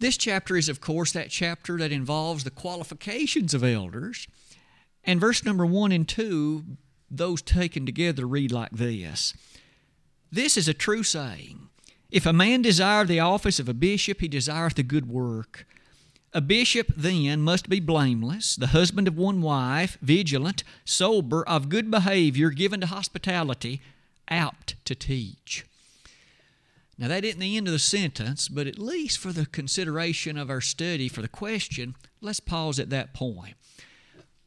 This 0.00 0.18
chapter 0.18 0.54
is, 0.54 0.68
of 0.68 0.82
course, 0.82 1.12
that 1.12 1.30
chapter 1.30 1.78
that 1.78 1.90
involves 1.90 2.44
the 2.44 2.50
qualifications 2.50 3.54
of 3.54 3.64
elders. 3.64 4.28
And 5.02 5.18
verse 5.18 5.46
number 5.46 5.64
1 5.64 5.92
and 5.92 6.06
2, 6.06 6.62
those 7.10 7.40
taken 7.40 7.86
together, 7.86 8.26
read 8.26 8.52
like 8.52 8.70
this 8.70 9.32
This 10.30 10.58
is 10.58 10.68
a 10.68 10.74
true 10.74 11.02
saying 11.02 11.70
if 12.10 12.26
a 12.26 12.34
man 12.34 12.60
desire 12.60 13.06
the 13.06 13.20
office 13.20 13.58
of 13.58 13.66
a 13.66 13.72
bishop, 13.72 14.20
he 14.20 14.28
desireth 14.28 14.78
a 14.78 14.82
good 14.82 15.08
work. 15.08 15.66
A 16.34 16.40
bishop 16.42 16.92
then 16.94 17.40
must 17.40 17.70
be 17.70 17.80
blameless, 17.80 18.54
the 18.54 18.68
husband 18.68 19.08
of 19.08 19.16
one 19.16 19.40
wife, 19.40 19.96
vigilant, 20.02 20.62
sober, 20.84 21.42
of 21.48 21.70
good 21.70 21.90
behavior, 21.90 22.50
given 22.50 22.80
to 22.80 22.86
hospitality, 22.86 23.80
apt 24.28 24.74
to 24.84 24.94
teach. 24.94 25.64
Now, 26.98 27.08
that 27.08 27.24
isn't 27.24 27.40
the 27.40 27.56
end 27.56 27.66
of 27.66 27.72
the 27.72 27.78
sentence, 27.78 28.48
but 28.48 28.66
at 28.66 28.78
least 28.78 29.18
for 29.18 29.32
the 29.32 29.46
consideration 29.46 30.36
of 30.36 30.50
our 30.50 30.60
study 30.60 31.08
for 31.08 31.22
the 31.22 31.28
question, 31.28 31.94
let's 32.20 32.40
pause 32.40 32.78
at 32.78 32.90
that 32.90 33.14
point. 33.14 33.54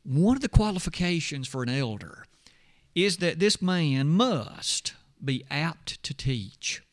One 0.03 0.35
of 0.35 0.41
the 0.41 0.49
qualifications 0.49 1.47
for 1.47 1.63
an 1.63 1.69
elder 1.69 2.25
is 2.93 3.17
that 3.17 3.39
this 3.39 3.61
man 3.61 4.09
must 4.09 4.93
be 5.23 5.45
apt 5.49 6.03
to 6.03 6.13
teach. 6.13 6.83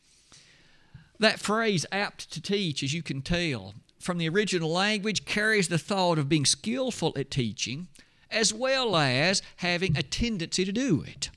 That 1.19 1.39
phrase, 1.39 1.85
apt 1.91 2.31
to 2.31 2.41
teach, 2.41 2.81
as 2.81 2.93
you 2.93 3.03
can 3.03 3.21
tell 3.21 3.73
from 3.99 4.17
the 4.17 4.29
original 4.29 4.71
language, 4.71 5.25
carries 5.25 5.67
the 5.67 5.77
thought 5.77 6.17
of 6.17 6.29
being 6.29 6.45
skillful 6.45 7.13
at 7.15 7.29
teaching 7.29 7.87
as 8.31 8.53
well 8.53 8.95
as 8.95 9.41
having 9.57 9.97
a 9.97 10.03
tendency 10.03 10.65
to 10.65 10.71
do 10.71 11.03
it. 11.05 11.29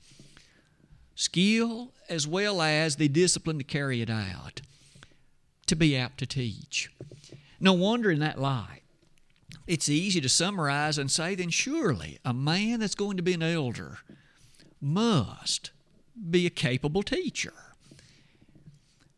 Skill 1.15 1.91
as 2.09 2.27
well 2.27 2.61
as 2.61 2.95
the 2.95 3.07
discipline 3.07 3.57
to 3.57 3.63
carry 3.63 4.01
it 4.01 4.09
out, 4.09 4.61
to 5.67 5.75
be 5.75 5.95
apt 5.95 6.19
to 6.19 6.25
teach. 6.25 6.91
No 7.59 7.73
wonder 7.73 8.11
in 8.11 8.19
that 8.19 8.39
light, 8.39 8.81
it's 9.65 9.89
easy 9.89 10.19
to 10.21 10.29
summarize 10.29 10.97
and 10.97 11.09
say, 11.09 11.35
then 11.35 11.49
surely 11.49 12.19
a 12.25 12.33
man 12.33 12.79
that's 12.79 12.95
going 12.95 13.17
to 13.17 13.23
be 13.23 13.33
an 13.33 13.43
elder 13.43 13.99
must 14.81 15.71
be 16.29 16.45
a 16.45 16.49
capable 16.49 17.03
teacher. 17.03 17.53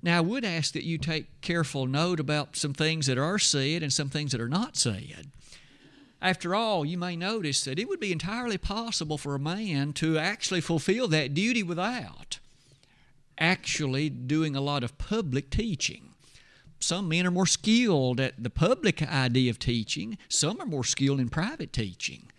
Now, 0.06 0.20
I 0.20 0.22
would 0.22 0.46
ask 0.46 0.74
that 0.74 0.84
you 0.84 1.00
take 1.00 1.42
careful 1.42 1.88
note 1.88 2.20
about 2.20 2.56
some 2.56 2.76
things 2.76 3.08
that 3.08 3.18
are 3.18 3.40
said 3.40 3.82
and 3.82 3.92
some 3.92 4.08
things 4.08 4.34
that 4.34 4.40
are 4.40 4.48
not 4.48 4.78
said. 4.78 5.32
After 6.22 6.54
all, 6.54 6.86
you 6.86 6.96
may 6.96 7.16
notice 7.16 7.64
that 7.64 7.80
it 7.80 7.90
would 7.90 8.00
be 8.00 8.12
entirely 8.12 8.60
possible 8.60 9.18
for 9.18 9.34
a 9.34 9.40
man 9.40 9.94
to 9.94 10.20
actually 10.20 10.62
fulfill 10.62 11.08
that 11.08 11.34
duty 11.34 11.64
without 11.64 12.38
actually 13.40 14.12
doing 14.12 14.56
a 14.56 14.62
lot 14.62 14.84
of 14.84 14.96
public 15.00 15.50
teaching. 15.50 16.14
Some 16.80 17.10
men 17.10 17.26
are 17.26 17.32
more 17.32 17.48
skilled 17.48 18.20
at 18.20 18.44
the 18.44 18.52
public 18.52 19.02
idea 19.02 19.50
of 19.50 19.58
teaching, 19.58 20.20
some 20.30 20.62
are 20.62 20.68
more 20.68 20.84
skilled 20.84 21.20
in 21.20 21.30
private 21.30 21.74
teaching. 21.74 22.32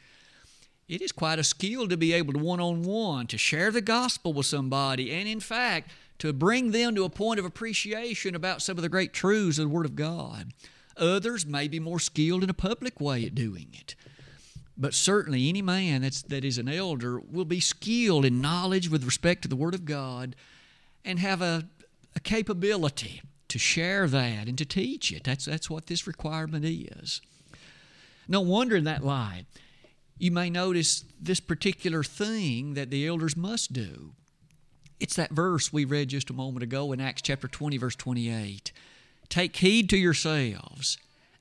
It 0.89 1.03
is 1.03 1.11
quite 1.11 1.41
a 1.41 1.45
skill 1.45 1.89
to 1.89 1.97
be 1.97 2.13
able 2.13 2.33
to 2.35 2.39
one 2.39 2.61
on 2.61 2.83
one 2.83 3.27
to 3.27 3.37
share 3.37 3.73
the 3.73 3.81
gospel 3.81 4.33
with 4.33 4.47
somebody 4.47 5.13
and, 5.13 5.29
in 5.29 5.41
fact, 5.41 5.91
to 6.19 6.33
bring 6.33 6.71
them 6.71 6.95
to 6.95 7.05
a 7.05 7.11
point 7.11 7.39
of 7.39 7.45
appreciation 7.45 8.35
about 8.35 8.63
some 8.63 8.77
of 8.79 8.83
the 8.83 8.89
great 8.89 9.13
truths 9.13 9.59
of 9.59 9.65
the 9.65 9.75
Word 9.75 9.87
of 9.87 9.97
God. 9.97 10.53
Others 10.97 11.47
may 11.47 11.69
be 11.69 11.79
more 11.79 12.01
skilled 12.01 12.43
in 12.43 12.51
a 12.51 12.55
public 12.55 13.01
way 13.01 13.25
at 13.25 13.35
doing 13.35 13.69
it. 13.73 13.95
But 14.79 14.95
certainly, 14.95 15.49
any 15.49 15.63
man 15.63 16.03
that's, 16.03 16.23
that 16.23 16.45
is 16.45 16.59
an 16.59 16.69
elder 16.69 17.19
will 17.19 17.45
be 17.45 17.61
skilled 17.61 18.25
in 18.25 18.41
knowledge 18.41 18.91
with 18.91 19.05
respect 19.05 19.43
to 19.43 19.49
the 19.49 19.57
Word 19.57 19.75
of 19.75 19.85
God 19.85 20.37
and 21.05 21.19
have 21.19 21.41
a, 21.41 21.69
a 22.15 22.21
capability 22.21 23.23
to 23.49 23.59
share 23.59 24.07
that 24.09 24.49
and 24.49 24.59
to 24.59 24.65
teach 24.65 25.13
it. 25.13 25.25
That's, 25.25 25.45
that's 25.45 25.71
what 25.71 25.87
this 25.87 26.07
requirement 26.07 26.65
is. 26.65 27.21
No 28.29 28.41
wonder 28.41 28.77
in 28.77 28.85
that 28.85 29.05
light, 29.05 29.47
you 30.19 30.31
may 30.31 30.51
notice 30.51 31.05
this 31.21 31.41
particular 31.41 32.03
thing 32.03 32.75
that 32.75 32.91
the 32.91 33.07
elders 33.07 33.37
must 33.37 33.73
do. 33.73 34.13
It's 34.99 35.17
that 35.17 35.31
verse 35.31 35.73
we 35.73 35.85
read 35.85 36.09
just 36.09 36.31
a 36.31 36.35
moment 36.35 36.63
ago 36.63 36.93
in 36.93 37.01
Acts 37.01 37.23
chapter 37.23 37.49
20, 37.49 37.77
verse 37.77 37.97
28. 37.97 38.73
Take 39.29 39.57
heed 39.57 39.91
to 39.91 39.97
yourselves 39.97 40.99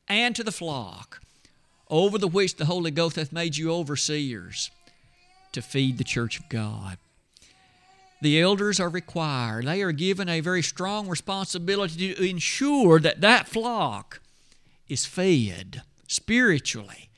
and 0.07 0.35
to 0.35 0.43
the 0.43 0.51
flock, 0.51 1.21
over 1.89 2.17
the 2.17 2.27
which 2.27 2.57
the 2.57 2.65
Holy 2.65 2.91
Ghost 2.91 3.15
hath 3.15 3.31
made 3.31 3.55
you 3.55 3.71
overseers, 3.71 4.71
to 5.53 5.61
feed 5.61 5.97
the 5.97 6.03
church 6.03 6.37
of 6.39 6.49
God. 6.49 6.97
The 8.21 8.41
elders 8.41 8.79
are 8.79 8.89
required, 8.89 9.65
they 9.65 9.81
are 9.81 9.91
given 9.91 10.27
a 10.27 10.41
very 10.41 10.61
strong 10.61 11.07
responsibility 11.07 12.13
to 12.13 12.29
ensure 12.29 12.99
that 12.99 13.21
that 13.21 13.47
flock 13.47 14.19
is 14.89 15.05
fed 15.05 15.83
spiritually 16.07 17.09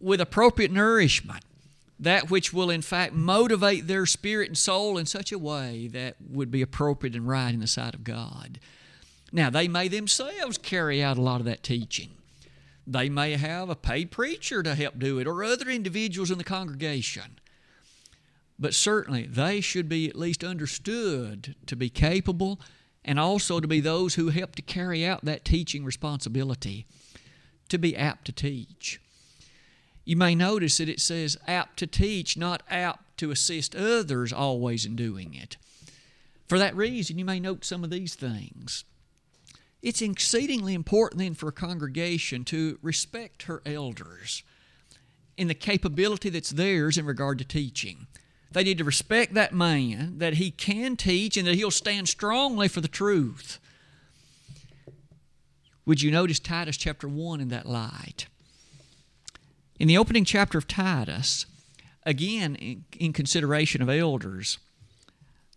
with 0.00 0.20
appropriate 0.20 0.72
nourishment 0.72 1.44
that 1.98 2.30
which 2.30 2.52
will 2.52 2.70
in 2.70 2.82
fact 2.82 3.14
motivate 3.14 3.86
their 3.86 4.06
spirit 4.06 4.48
and 4.48 4.58
soul 4.58 4.98
in 4.98 5.06
such 5.06 5.32
a 5.32 5.38
way 5.38 5.88
that 5.88 6.16
would 6.28 6.50
be 6.50 6.62
appropriate 6.62 7.16
and 7.16 7.26
right 7.26 7.54
in 7.54 7.60
the 7.60 7.66
sight 7.66 7.94
of 7.94 8.04
God. 8.04 8.60
Now, 9.32 9.50
they 9.50 9.66
may 9.66 9.88
themselves 9.88 10.58
carry 10.58 11.02
out 11.02 11.18
a 11.18 11.22
lot 11.22 11.40
of 11.40 11.46
that 11.46 11.62
teaching. 11.62 12.10
They 12.86 13.08
may 13.08 13.32
have 13.32 13.68
a 13.68 13.74
paid 13.74 14.10
preacher 14.10 14.62
to 14.62 14.74
help 14.74 14.98
do 14.98 15.18
it 15.18 15.26
or 15.26 15.42
other 15.42 15.68
individuals 15.68 16.30
in 16.30 16.38
the 16.38 16.44
congregation. 16.44 17.38
but 18.58 18.74
certainly 18.74 19.26
they 19.26 19.60
should 19.60 19.88
be 19.88 20.08
at 20.08 20.16
least 20.16 20.42
understood 20.42 21.54
to 21.66 21.76
be 21.76 21.90
capable 21.90 22.60
and 23.04 23.20
also 23.20 23.60
to 23.60 23.68
be 23.68 23.80
those 23.80 24.14
who 24.14 24.28
help 24.28 24.54
to 24.56 24.62
carry 24.62 25.06
out 25.06 25.24
that 25.24 25.44
teaching 25.44 25.84
responsibility, 25.84 26.86
to 27.68 27.78
be 27.78 27.96
apt 27.96 28.24
to 28.26 28.32
teach. 28.32 29.00
You 30.06 30.16
may 30.16 30.36
notice 30.36 30.78
that 30.78 30.88
it 30.88 31.00
says 31.00 31.36
apt 31.48 31.78
to 31.80 31.86
teach, 31.86 32.36
not 32.36 32.62
apt 32.70 33.18
to 33.18 33.32
assist 33.32 33.74
others 33.74 34.32
always 34.32 34.86
in 34.86 34.94
doing 34.94 35.34
it. 35.34 35.56
For 36.46 36.58
that 36.58 36.76
reason, 36.76 37.18
you 37.18 37.24
may 37.24 37.40
note 37.40 37.64
some 37.64 37.82
of 37.82 37.90
these 37.90 38.14
things. 38.14 38.84
It's 39.82 40.00
exceedingly 40.00 40.74
important 40.74 41.18
then 41.18 41.34
for 41.34 41.48
a 41.48 41.52
congregation 41.52 42.44
to 42.44 42.78
respect 42.82 43.42
her 43.44 43.62
elders 43.66 44.44
in 45.36 45.48
the 45.48 45.54
capability 45.54 46.30
that's 46.30 46.50
theirs 46.50 46.96
in 46.96 47.04
regard 47.04 47.38
to 47.38 47.44
teaching. 47.44 48.06
They 48.52 48.62
need 48.62 48.78
to 48.78 48.84
respect 48.84 49.34
that 49.34 49.52
man, 49.52 50.18
that 50.18 50.34
he 50.34 50.52
can 50.52 50.96
teach, 50.96 51.36
and 51.36 51.46
that 51.48 51.56
he'll 51.56 51.72
stand 51.72 52.08
strongly 52.08 52.68
for 52.68 52.80
the 52.80 52.88
truth. 52.88 53.58
Would 55.84 56.00
you 56.00 56.12
notice 56.12 56.38
Titus 56.38 56.76
chapter 56.76 57.08
1 57.08 57.40
in 57.40 57.48
that 57.48 57.66
light? 57.66 58.26
In 59.78 59.88
the 59.88 59.98
opening 59.98 60.24
chapter 60.24 60.58
of 60.58 60.66
Titus, 60.66 61.46
again 62.04 62.56
in, 62.56 62.84
in 62.98 63.12
consideration 63.12 63.82
of 63.82 63.90
elders, 63.90 64.58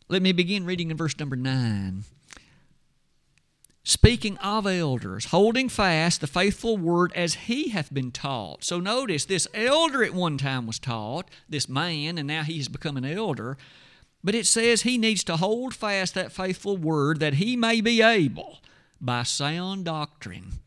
let 0.08 0.22
me 0.22 0.32
begin 0.32 0.66
reading 0.66 0.92
in 0.92 0.98
verse 0.98 1.18
number 1.20 1.36
9 1.36 2.04
speaking 3.90 4.38
of 4.38 4.68
elders, 4.68 5.26
holding 5.26 5.68
fast 5.68 6.22
the 6.22 6.28
faithful 6.28 6.78
word 6.78 7.12
as 7.16 7.34
he 7.34 7.70
hath 7.70 7.92
been 7.92 8.12
taught. 8.12 8.64
So 8.64 8.80
notice, 8.80 9.26
this 9.26 9.48
elder 9.54 10.04
at 10.04 10.14
one 10.14 10.38
time 10.38 10.68
was 10.68 10.78
taught, 10.78 11.28
this 11.50 11.68
man, 11.68 12.20
and 12.20 12.28
now 12.28 12.44
he 12.44 12.58
has 12.58 12.68
become 12.68 12.98
an 12.98 13.06
elder. 13.06 13.58
But 14.24 14.36
it 14.36 14.46
says 14.46 14.84
he 14.84 15.00
needs 15.00 15.24
to 15.24 15.38
hold 15.38 15.74
fast 15.74 16.14
that 16.14 16.32
faithful 16.32 16.78
word 16.78 17.20
that 17.20 17.36
he 17.36 17.56
may 17.56 17.82
be 17.82 18.02
able, 18.02 18.60
by 19.02 19.24
sound 19.24 19.86
doctrine, 19.86 20.60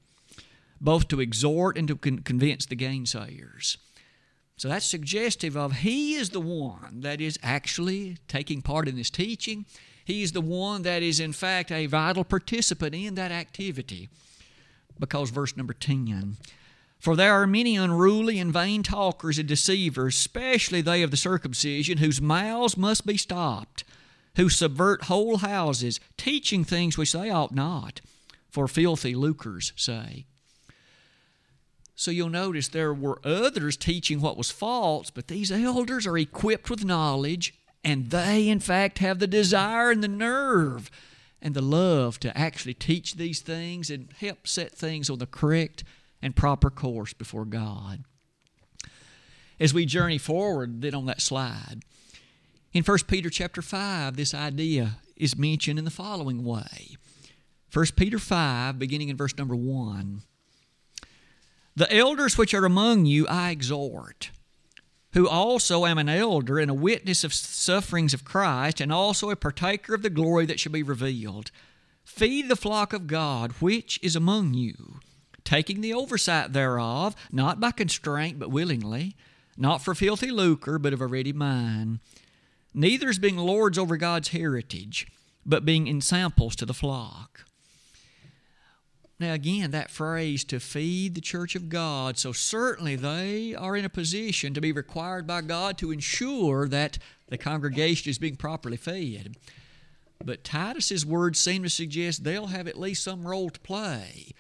both 0.82 1.08
to 1.08 1.20
exhort 1.20 1.78
and 1.78 1.88
to 1.88 1.96
con- 1.96 2.18
convince 2.18 2.66
the 2.66 2.76
gainsayers. 2.76 3.76
So 4.56 4.68
that's 4.68 4.86
suggestive 4.86 5.56
of 5.56 5.78
he 5.78 6.14
is 6.14 6.30
the 6.30 6.40
one 6.40 7.00
that 7.00 7.20
is 7.20 7.38
actually 7.42 8.18
taking 8.28 8.62
part 8.62 8.88
in 8.88 8.96
this 8.96 9.10
teaching. 9.10 9.64
He 10.04 10.22
is 10.22 10.32
the 10.32 10.40
one 10.40 10.82
that 10.82 11.02
is, 11.02 11.20
in 11.20 11.32
fact, 11.32 11.72
a 11.72 11.86
vital 11.86 12.24
participant 12.24 12.94
in 12.94 13.14
that 13.14 13.32
activity. 13.32 14.08
Because, 14.98 15.30
verse 15.30 15.56
number 15.56 15.72
10 15.72 16.36
For 16.98 17.16
there 17.16 17.32
are 17.32 17.46
many 17.46 17.76
unruly 17.76 18.38
and 18.38 18.52
vain 18.52 18.82
talkers 18.82 19.38
and 19.38 19.48
deceivers, 19.48 20.16
especially 20.16 20.80
they 20.80 21.02
of 21.02 21.10
the 21.10 21.16
circumcision, 21.16 21.98
whose 21.98 22.20
mouths 22.20 22.76
must 22.76 23.06
be 23.06 23.16
stopped, 23.16 23.84
who 24.36 24.48
subvert 24.48 25.04
whole 25.04 25.38
houses, 25.38 25.98
teaching 26.16 26.64
things 26.64 26.98
which 26.98 27.12
they 27.12 27.30
ought 27.30 27.54
not, 27.54 28.00
for 28.50 28.68
filthy 28.68 29.14
lucre's 29.14 29.72
sake. 29.76 30.26
So 31.94 32.10
you'll 32.10 32.30
notice 32.30 32.68
there 32.68 32.94
were 32.94 33.20
others 33.24 33.76
teaching 33.76 34.20
what 34.20 34.36
was 34.36 34.50
false, 34.50 35.10
but 35.10 35.28
these 35.28 35.52
elders 35.52 36.06
are 36.06 36.18
equipped 36.18 36.70
with 36.70 36.84
knowledge 36.84 37.54
and 37.84 38.10
they, 38.10 38.48
in 38.48 38.60
fact, 38.60 38.98
have 38.98 39.18
the 39.18 39.26
desire 39.26 39.90
and 39.90 40.02
the 40.02 40.08
nerve 40.08 40.90
and 41.40 41.54
the 41.54 41.62
love 41.62 42.20
to 42.20 42.36
actually 42.38 42.74
teach 42.74 43.14
these 43.14 43.40
things 43.40 43.90
and 43.90 44.12
help 44.20 44.46
set 44.46 44.72
things 44.72 45.10
on 45.10 45.18
the 45.18 45.26
correct 45.26 45.82
and 46.22 46.36
proper 46.36 46.70
course 46.70 47.12
before 47.12 47.44
God. 47.44 48.04
As 49.58 49.74
we 49.74 49.84
journey 49.84 50.18
forward, 50.18 50.80
then 50.80 50.94
on 50.94 51.06
that 51.06 51.20
slide, 51.20 51.82
in 52.72 52.84
1 52.84 52.98
Peter 53.08 53.28
chapter 53.28 53.60
5, 53.60 54.16
this 54.16 54.32
idea 54.32 54.98
is 55.16 55.36
mentioned 55.36 55.78
in 55.78 55.84
the 55.84 55.90
following 55.90 56.44
way. 56.44 56.96
1 57.72 57.86
Peter 57.96 58.18
5, 58.18 58.78
beginning 58.78 59.08
in 59.08 59.16
verse 59.16 59.36
number 59.36 59.56
1. 59.56 60.22
The 61.74 61.92
elders 61.94 62.36
which 62.36 62.54
are 62.54 62.64
among 62.64 63.06
you 63.06 63.26
I 63.28 63.50
exhort 63.50 64.30
who 65.12 65.28
also 65.28 65.84
am 65.84 65.98
an 65.98 66.08
elder 66.08 66.58
and 66.58 66.70
a 66.70 66.74
witness 66.74 67.22
of 67.24 67.34
sufferings 67.34 68.14
of 68.14 68.24
Christ, 68.24 68.80
and 68.80 68.92
also 68.92 69.30
a 69.30 69.36
partaker 69.36 69.94
of 69.94 70.02
the 70.02 70.10
glory 70.10 70.46
that 70.46 70.58
shall 70.58 70.72
be 70.72 70.82
revealed. 70.82 71.50
Feed 72.04 72.48
the 72.48 72.56
flock 72.56 72.92
of 72.92 73.06
God 73.06 73.52
which 73.60 73.98
is 74.02 74.16
among 74.16 74.54
you, 74.54 75.00
taking 75.44 75.80
the 75.80 75.92
oversight 75.92 76.52
thereof, 76.52 77.14
not 77.30 77.60
by 77.60 77.70
constraint, 77.70 78.38
but 78.38 78.50
willingly, 78.50 79.14
not 79.56 79.82
for 79.82 79.94
filthy 79.94 80.30
lucre, 80.30 80.78
but 80.78 80.94
of 80.94 81.00
a 81.00 81.06
ready 81.06 81.32
mind. 81.32 82.00
Neither 82.74 83.10
as 83.10 83.18
being 83.18 83.36
lords 83.36 83.76
over 83.76 83.98
God's 83.98 84.28
heritage, 84.28 85.06
but 85.44 85.66
being 85.66 85.86
ensamples 85.88 86.56
to 86.56 86.64
the 86.64 86.74
flock. 86.74 87.44
Now, 89.18 89.34
again, 89.34 89.70
that 89.70 89.90
phrase 89.90 90.42
to 90.44 90.58
feed 90.58 91.14
the 91.14 91.20
church 91.20 91.54
of 91.54 91.68
God, 91.68 92.18
so 92.18 92.32
certainly 92.32 92.96
they 92.96 93.54
are 93.54 93.76
in 93.76 93.84
a 93.84 93.90
position 93.90 94.52
to 94.54 94.60
be 94.60 94.72
required 94.72 95.26
by 95.26 95.42
God 95.42 95.78
to 95.78 95.92
ensure 95.92 96.66
that 96.68 96.98
the 97.28 97.38
congregation 97.38 98.10
is 98.10 98.18
being 98.18 98.36
properly 98.36 98.76
fed. 98.76 99.36
But 100.24 100.44
Titus's 100.44 101.06
words 101.06 101.38
seem 101.38 101.62
to 101.62 101.70
suggest 101.70 102.24
they'll 102.24 102.46
have 102.46 102.66
at 102.66 102.78
least 102.78 103.04
some 103.04 103.26
role 103.26 103.50
to 103.50 103.60
play 103.60 104.32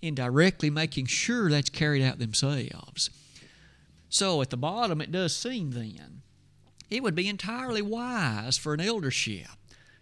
in 0.00 0.14
directly 0.14 0.68
making 0.68 1.06
sure 1.06 1.48
that's 1.48 1.70
carried 1.70 2.02
out 2.02 2.18
themselves. 2.18 3.10
So 4.08 4.42
at 4.42 4.50
the 4.50 4.56
bottom, 4.56 5.00
it 5.00 5.12
does 5.12 5.34
seem 5.34 5.70
then 5.70 6.22
it 6.90 7.02
would 7.02 7.14
be 7.14 7.28
entirely 7.28 7.80
wise 7.80 8.58
for 8.58 8.74
an 8.74 8.80
eldership 8.80 9.48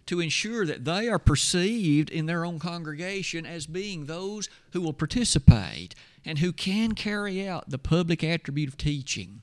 to 0.05 0.19
ensure 0.19 0.65
that 0.65 0.85
they 0.85 1.07
are 1.07 1.19
perceived 1.19 2.09
in 2.09 2.25
their 2.25 2.45
own 2.45 2.59
congregation 2.59 3.45
as 3.45 3.65
being 3.65 4.05
those 4.05 4.49
who 4.71 4.81
will 4.81 4.93
participate 4.93 5.95
and 6.25 6.39
who 6.39 6.51
can 6.51 6.93
carry 6.93 7.47
out 7.47 7.69
the 7.69 7.77
public 7.77 8.23
attribute 8.23 8.69
of 8.69 8.77
teaching. 8.77 9.41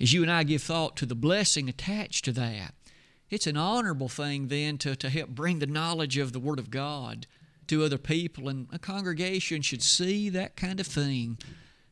As 0.00 0.12
you 0.12 0.22
and 0.22 0.30
I 0.30 0.44
give 0.44 0.62
thought 0.62 0.96
to 0.96 1.06
the 1.06 1.14
blessing 1.14 1.68
attached 1.68 2.24
to 2.26 2.32
that, 2.32 2.74
it's 3.30 3.46
an 3.46 3.56
honorable 3.56 4.08
thing 4.08 4.48
then 4.48 4.78
to, 4.78 4.96
to 4.96 5.10
help 5.10 5.30
bring 5.30 5.58
the 5.58 5.66
knowledge 5.66 6.16
of 6.16 6.32
the 6.32 6.40
Word 6.40 6.58
of 6.58 6.70
God 6.70 7.26
to 7.66 7.84
other 7.84 7.98
people, 7.98 8.48
and 8.48 8.66
a 8.72 8.78
congregation 8.78 9.60
should 9.60 9.82
see 9.82 10.30
that 10.30 10.56
kind 10.56 10.80
of 10.80 10.86
thing 10.86 11.36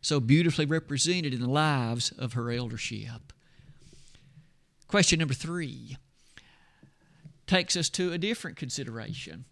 so 0.01 0.21
beautifully 0.21 0.65
represented 0.65 1.35
in 1.35 1.41
the 1.41 1.51
lives 1.51 2.13
of 2.13 2.33
her 2.33 2.51
eldership. 2.51 3.33
Question 4.89 5.19
number 5.19 5.35
three 5.35 5.97
takes 7.47 7.77
us 7.77 7.89
to 7.91 8.13
a 8.13 8.19
different 8.19 8.57
consideration. 8.57 9.45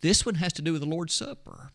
This 0.00 0.26
one 0.26 0.36
has 0.36 0.52
to 0.54 0.62
do 0.62 0.72
with 0.72 0.82
the 0.82 0.88
Lord's 0.88 1.14
Supper. 1.14 1.70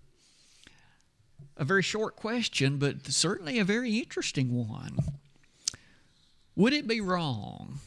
A 1.55 1.65
very 1.65 1.81
short 1.81 2.15
question, 2.15 2.77
but 2.77 3.05
certainly 3.07 3.57
a 3.57 3.63
very 3.63 3.97
interesting 3.97 4.67
one. 4.67 4.97
Would 6.55 6.73
it 6.73 6.87
be 6.87 7.01
wrong 7.01 7.79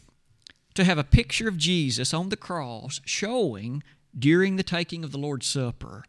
to 0.74 0.85
have 0.85 0.98
a 0.98 1.05
picture 1.05 1.48
of 1.48 1.59
Jesus 1.59 2.14
on 2.14 2.29
the 2.29 2.37
cross 2.37 3.00
showing 3.05 3.83
during 4.18 4.57
the 4.57 4.62
taking 4.62 5.05
of 5.05 5.12
the 5.12 5.18
Lord's 5.18 5.46
Supper? 5.46 6.05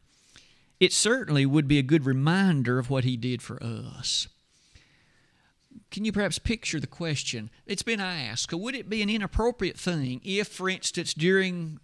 It 0.79 0.93
certainly 0.93 1.45
would 1.45 1.67
be 1.67 1.77
a 1.77 1.83
good 1.83 2.05
reminder 2.05 2.79
of 2.79 2.89
what 2.89 3.03
He 3.03 3.17
did 3.17 3.41
for 3.41 3.61
us. 3.61 4.27
Can 5.89 6.05
you 6.05 6.11
perhaps 6.11 6.39
picture 6.39 6.79
the 6.79 6.87
question? 6.87 7.49
It's 7.65 7.83
been 7.83 7.99
asked 7.99 8.53
Would 8.53 8.75
it 8.75 8.89
be 8.89 9.01
an 9.01 9.09
inappropriate 9.09 9.77
thing 9.77 10.21
if, 10.23 10.47
for 10.47 10.69
instance, 10.69 11.13
during 11.13 11.79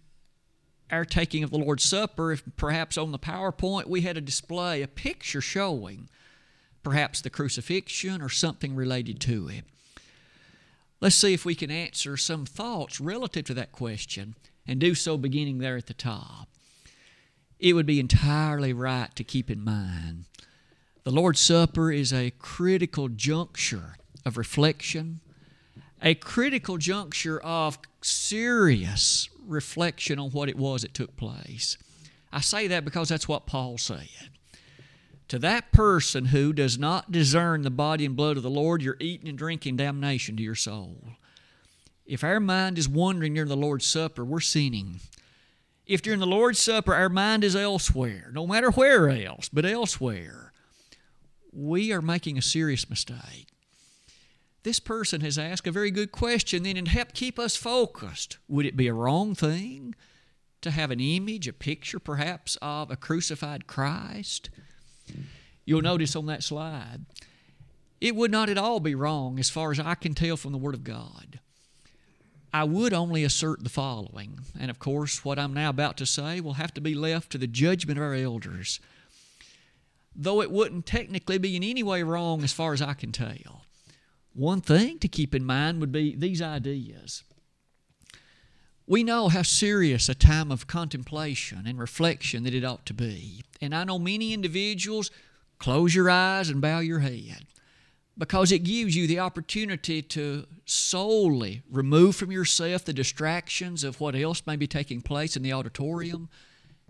our 0.90 1.04
taking 1.04 1.44
of 1.44 1.50
the 1.50 1.58
Lord's 1.58 1.84
Supper, 1.84 2.32
if 2.32 2.42
perhaps 2.56 2.96
on 2.96 3.12
the 3.12 3.18
PowerPoint 3.18 3.86
we 3.86 4.00
had 4.00 4.16
a 4.16 4.22
display, 4.22 4.80
a 4.82 4.88
picture 4.88 5.40
showing 5.40 6.08
perhaps 6.82 7.20
the 7.20 7.30
crucifixion 7.30 8.22
or 8.22 8.30
something 8.30 8.74
related 8.74 9.20
to 9.20 9.48
it? 9.48 9.64
Let's 11.00 11.16
see 11.16 11.34
if 11.34 11.44
we 11.44 11.54
can 11.54 11.70
answer 11.70 12.16
some 12.16 12.46
thoughts 12.46 13.00
relative 13.00 13.44
to 13.44 13.54
that 13.54 13.72
question 13.72 14.34
and 14.66 14.80
do 14.80 14.94
so 14.94 15.16
beginning 15.16 15.58
there 15.58 15.76
at 15.76 15.86
the 15.86 15.94
top. 15.94 16.48
It 17.58 17.74
would 17.74 17.86
be 17.86 18.00
entirely 18.00 18.72
right 18.72 19.14
to 19.16 19.24
keep 19.24 19.50
in 19.50 19.62
mind 19.62 20.24
the 21.08 21.14
Lord's 21.14 21.40
Supper 21.40 21.90
is 21.90 22.12
a 22.12 22.32
critical 22.32 23.08
juncture 23.08 23.96
of 24.26 24.36
reflection, 24.36 25.20
a 26.02 26.14
critical 26.14 26.76
juncture 26.76 27.40
of 27.40 27.78
serious 28.02 29.30
reflection 29.46 30.18
on 30.18 30.32
what 30.32 30.50
it 30.50 30.58
was 30.58 30.82
that 30.82 30.92
took 30.92 31.16
place. 31.16 31.78
I 32.30 32.42
say 32.42 32.66
that 32.66 32.84
because 32.84 33.08
that's 33.08 33.26
what 33.26 33.46
Paul 33.46 33.78
said. 33.78 34.28
To 35.28 35.38
that 35.38 35.72
person 35.72 36.26
who 36.26 36.52
does 36.52 36.78
not 36.78 37.10
discern 37.10 37.62
the 37.62 37.70
body 37.70 38.04
and 38.04 38.14
blood 38.14 38.36
of 38.36 38.42
the 38.42 38.50
Lord, 38.50 38.82
you're 38.82 38.98
eating 39.00 39.30
and 39.30 39.38
drinking 39.38 39.78
damnation 39.78 40.36
to 40.36 40.42
your 40.42 40.54
soul. 40.54 40.98
If 42.04 42.22
our 42.22 42.38
mind 42.38 42.76
is 42.76 42.86
wandering 42.86 43.32
during 43.32 43.48
the 43.48 43.56
Lord's 43.56 43.86
Supper, 43.86 44.26
we're 44.26 44.40
sinning. 44.40 45.00
If 45.86 46.02
during 46.02 46.20
the 46.20 46.26
Lord's 46.26 46.58
Supper 46.58 46.94
our 46.94 47.08
mind 47.08 47.44
is 47.44 47.56
elsewhere, 47.56 48.30
no 48.34 48.46
matter 48.46 48.70
where 48.70 49.08
else, 49.08 49.48
but 49.48 49.64
elsewhere, 49.64 50.47
we 51.58 51.92
are 51.92 52.00
making 52.00 52.38
a 52.38 52.42
serious 52.42 52.88
mistake. 52.88 53.48
this 54.62 54.80
person 54.80 55.22
has 55.22 55.38
asked 55.38 55.66
a 55.66 55.72
very 55.72 55.90
good 55.90 56.12
question 56.12 56.62
then 56.62 56.76
and 56.76 56.88
help 56.88 57.14
keep 57.14 57.38
us 57.38 57.56
focused. 57.56 58.36
Would 58.48 58.66
it 58.66 58.76
be 58.76 58.86
a 58.86 58.92
wrong 58.92 59.34
thing 59.34 59.94
to 60.60 60.70
have 60.70 60.90
an 60.90 61.00
image, 61.00 61.48
a 61.48 61.52
picture 61.52 61.98
perhaps, 61.98 62.58
of 62.60 62.90
a 62.90 62.96
crucified 62.96 63.66
Christ? 63.66 64.50
You'll 65.64 65.82
notice 65.82 66.14
on 66.14 66.26
that 66.26 66.42
slide, 66.42 67.06
it 68.00 68.14
would 68.14 68.30
not 68.30 68.50
at 68.50 68.58
all 68.58 68.78
be 68.78 68.94
wrong 68.94 69.38
as 69.38 69.48
far 69.48 69.70
as 69.72 69.80
I 69.80 69.94
can 69.94 70.14
tell 70.14 70.36
from 70.36 70.52
the 70.52 70.58
Word 70.58 70.74
of 70.74 70.84
God. 70.84 71.40
I 72.52 72.64
would 72.64 72.92
only 72.92 73.24
assert 73.24 73.64
the 73.64 73.70
following, 73.70 74.40
and 74.58 74.70
of 74.70 74.78
course, 74.78 75.24
what 75.24 75.38
I'm 75.38 75.54
now 75.54 75.70
about 75.70 75.96
to 75.98 76.06
say 76.06 76.40
will 76.40 76.54
have 76.54 76.74
to 76.74 76.80
be 76.80 76.94
left 76.94 77.30
to 77.32 77.38
the 77.38 77.46
judgment 77.46 77.98
of 77.98 78.04
our 78.04 78.14
elders. 78.14 78.80
Though 80.20 80.42
it 80.42 80.50
wouldn't 80.50 80.84
technically 80.84 81.38
be 81.38 81.54
in 81.54 81.62
any 81.62 81.84
way 81.84 82.02
wrong 82.02 82.42
as 82.42 82.52
far 82.52 82.72
as 82.72 82.82
I 82.82 82.94
can 82.94 83.12
tell, 83.12 83.62
one 84.32 84.60
thing 84.60 84.98
to 84.98 85.06
keep 85.06 85.32
in 85.32 85.44
mind 85.44 85.80
would 85.80 85.92
be 85.92 86.16
these 86.16 86.42
ideas. 86.42 87.22
We 88.84 89.04
know 89.04 89.28
how 89.28 89.42
serious 89.42 90.08
a 90.08 90.14
time 90.14 90.50
of 90.50 90.66
contemplation 90.66 91.66
and 91.66 91.78
reflection 91.78 92.42
that 92.44 92.54
it 92.54 92.64
ought 92.64 92.84
to 92.86 92.94
be. 92.94 93.42
And 93.60 93.74
I 93.74 93.84
know 93.84 93.98
many 93.98 94.32
individuals 94.32 95.10
close 95.58 95.94
your 95.94 96.10
eyes 96.10 96.48
and 96.48 96.60
bow 96.60 96.80
your 96.80 97.00
head 97.00 97.46
because 98.16 98.50
it 98.50 98.60
gives 98.60 98.96
you 98.96 99.06
the 99.06 99.20
opportunity 99.20 100.02
to 100.02 100.46
solely 100.64 101.62
remove 101.70 102.16
from 102.16 102.32
yourself 102.32 102.84
the 102.84 102.92
distractions 102.92 103.84
of 103.84 104.00
what 104.00 104.16
else 104.16 104.42
may 104.46 104.56
be 104.56 104.66
taking 104.66 105.00
place 105.00 105.36
in 105.36 105.42
the 105.42 105.52
auditorium 105.52 106.28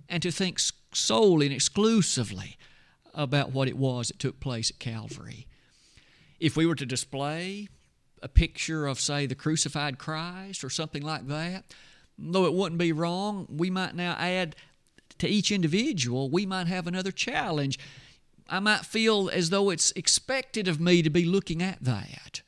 and 0.09 0.23
to 0.23 0.31
think 0.31 0.59
solely 0.93 1.47
and 1.47 1.55
exclusively 1.55 2.58
about 3.19 3.53
what 3.53 3.69
it 3.69 3.77
was 3.77 4.09
that 4.09 4.19
took 4.19 4.41
place 4.41 4.71
at 4.71 4.79
Calvary. 4.79 5.47
If 6.41 6.57
we 6.57 6.65
were 6.65 6.77
to 6.77 6.87
display 6.87 7.69
a 8.23 8.29
picture 8.29 8.87
of, 8.87 8.99
say, 8.99 9.27
the 9.27 9.35
crucified 9.35 9.99
Christ 9.99 10.65
or 10.65 10.71
something 10.71 11.03
like 11.03 11.29
that, 11.29 11.65
though 12.17 12.47
it 12.47 12.55
wouldn't 12.55 12.79
be 12.79 12.93
wrong, 12.93 13.47
we 13.51 13.69
might 13.69 13.95
now 13.95 14.17
add 14.19 14.57
to 15.19 15.29
each 15.29 15.51
individual, 15.51 16.31
we 16.31 16.47
might 16.47 16.69
have 16.69 16.87
another 16.87 17.13
challenge 17.13 17.79
I 18.49 18.61
might 18.61 18.87
feel 18.87 19.29
as 19.29 19.51
though 19.51 19.69
it's 19.69 19.91
expected 19.93 20.69
of 20.69 20.81
me 20.81 21.03
to 21.03 21.11
be 21.11 21.25
looking 21.25 21.63
at 21.63 21.85
that. 21.85 22.41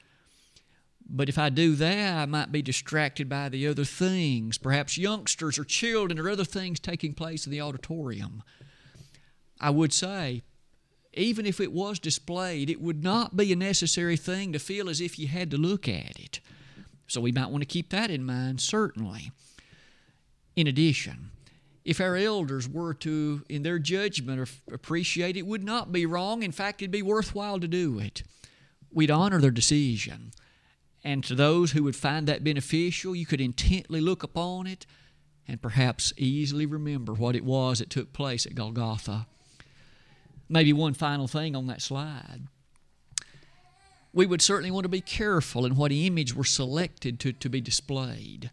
But 1.06 1.28
if 1.28 1.36
I 1.36 1.50
do 1.50 1.74
that, 1.74 2.18
I 2.18 2.26
might 2.26 2.52
be 2.52 2.62
distracted 2.62 3.28
by 3.28 3.48
the 3.48 3.66
other 3.66 3.84
things, 3.84 4.56
perhaps 4.56 4.96
youngsters 4.96 5.58
or 5.58 5.64
children 5.64 6.18
or 6.18 6.30
other 6.30 6.44
things 6.44 6.80
taking 6.80 7.14
place 7.14 7.44
in 7.44 7.52
the 7.52 7.60
auditorium. 7.60 8.42
I 9.60 9.70
would 9.70 9.92
say, 9.92 10.42
even 11.12 11.46
if 11.46 11.60
it 11.60 11.72
was 11.72 11.98
displayed, 11.98 12.70
it 12.70 12.80
would 12.80 13.02
not 13.02 13.36
be 13.36 13.52
a 13.52 13.56
necessary 13.56 14.16
thing 14.16 14.52
to 14.52 14.58
feel 14.58 14.88
as 14.88 15.00
if 15.00 15.18
you 15.18 15.28
had 15.28 15.50
to 15.50 15.56
look 15.56 15.88
at 15.88 16.18
it. 16.18 16.40
So 17.06 17.20
we 17.20 17.32
might 17.32 17.50
want 17.50 17.62
to 17.62 17.66
keep 17.66 17.90
that 17.90 18.10
in 18.10 18.24
mind, 18.24 18.60
certainly. 18.60 19.32
In 20.54 20.66
addition, 20.66 21.30
if 21.84 22.00
our 22.00 22.14
elders 22.14 22.68
were 22.68 22.94
to, 22.94 23.42
in 23.48 23.62
their 23.62 23.78
judgment, 23.78 24.48
appreciate 24.72 25.36
it, 25.36 25.46
would 25.46 25.64
not 25.64 25.90
be 25.90 26.06
wrong. 26.06 26.42
In 26.42 26.52
fact, 26.52 26.82
it'd 26.82 26.92
be 26.92 27.02
worthwhile 27.02 27.58
to 27.58 27.66
do 27.66 27.98
it. 27.98 28.22
We'd 28.92 29.10
honor 29.10 29.40
their 29.40 29.50
decision. 29.50 30.32
And 31.02 31.24
to 31.24 31.34
those 31.34 31.72
who 31.72 31.82
would 31.84 31.96
find 31.96 32.26
that 32.26 32.44
beneficial, 32.44 33.16
you 33.16 33.26
could 33.26 33.40
intently 33.40 34.00
look 34.00 34.22
upon 34.22 34.66
it 34.66 34.86
and 35.48 35.60
perhaps 35.60 36.12
easily 36.16 36.66
remember 36.66 37.12
what 37.12 37.34
it 37.34 37.44
was 37.44 37.78
that 37.80 37.90
took 37.90 38.12
place 38.12 38.46
at 38.46 38.54
Golgotha. 38.54 39.26
Maybe 40.50 40.74
one 40.74 40.92
final 40.92 41.26
thing 41.26 41.56
on 41.56 41.66
that 41.68 41.80
slide. 41.80 42.42
We 44.12 44.26
would 44.26 44.42
certainly 44.42 44.70
want 44.70 44.84
to 44.84 44.90
be 44.90 45.00
careful 45.00 45.64
in 45.64 45.76
what 45.76 45.92
image 45.92 46.34
were 46.34 46.44
selected 46.44 47.18
to, 47.20 47.32
to 47.32 47.48
be 47.48 47.62
displayed 47.62 48.50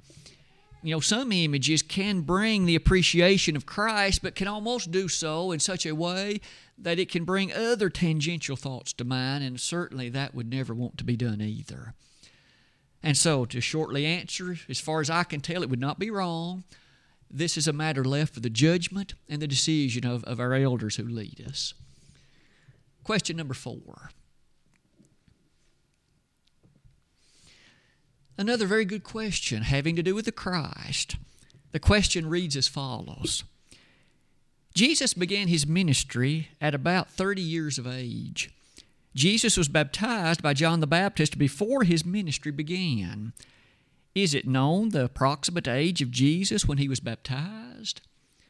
you 0.88 0.96
know, 0.96 1.00
some 1.00 1.32
images 1.32 1.82
can 1.82 2.22
bring 2.22 2.66
the 2.66 2.76
appreciation 2.76 3.56
of 3.56 3.66
Christ, 3.66 4.22
but 4.22 4.36
can 4.36 4.48
almost 4.48 4.92
do 4.92 5.08
so 5.08 5.52
in 5.52 5.60
such 5.60 5.86
a 5.86 5.96
way 5.96 6.40
that 6.78 7.00
it 7.00 7.10
can 7.10 7.26
bring 7.26 7.52
other 7.52 7.90
tangential 7.90 8.56
thoughts 8.56 8.94
to 8.94 9.04
mind, 9.04 9.44
and 9.44 9.60
certainly 9.60 10.10
that 10.10 10.36
would 10.36 10.50
never 10.50 10.74
want 10.74 10.98
to 10.98 11.04
be 11.04 11.18
done 11.18 11.42
either. 11.42 11.94
And 13.02 13.18
so, 13.18 13.46
to 13.46 13.60
shortly 13.60 14.06
answer, 14.06 14.58
as 14.70 14.80
far 14.80 15.02
as 15.02 15.10
I 15.10 15.24
can 15.24 15.42
tell, 15.42 15.64
it 15.64 15.70
would 15.70 15.80
not 15.80 16.00
be 16.00 16.10
wrong. 16.10 16.64
This 17.30 17.58
is 17.58 17.68
a 17.68 17.74
matter 17.74 18.06
left 18.06 18.36
for 18.36 18.40
the 18.40 18.50
judgment 18.50 19.14
and 19.28 19.42
the 19.42 19.48
decision 19.48 20.06
of, 20.06 20.24
of 20.24 20.40
our 20.40 20.54
elders 20.54 20.96
who 20.96 21.04
lead 21.04 21.44
us. 21.46 21.74
Question 23.08 23.38
number 23.38 23.54
four 23.54 24.12
Another 28.38 28.67
very 28.67 28.84
good 28.84 29.06
question 29.06 29.62
having 29.62 29.96
to 29.96 30.04
do 30.04 30.13
with 30.13 30.26
the 30.26 30.34
Christ. 30.34 31.15
The 31.72 31.80
question 31.80 32.30
reads 32.30 32.58
as 32.58 32.67
follows 32.67 33.46
Jesus 34.74 35.13
began 35.13 35.48
his 35.48 35.65
ministry 35.65 36.50
at 36.60 36.76
about 36.76 37.10
30 37.10 37.41
years 37.41 37.78
of 37.78 37.88
age. 37.88 38.52
Jesus 39.15 39.56
was 39.56 39.70
baptized 39.70 40.43
by 40.43 40.54
John 40.54 40.82
the 40.82 40.86
Baptist 40.86 41.38
before 41.38 41.86
his 41.86 42.06
ministry 42.06 42.52
began. 42.52 43.32
Is 44.15 44.34
it 44.34 44.46
known 44.46 44.89
the 44.89 45.06
approximate 45.06 45.70
age 45.70 46.02
of 46.02 46.12
Jesus 46.12 46.65
when 46.65 46.78
he 46.78 46.89
was 46.89 47.00
baptized? 47.00 48.02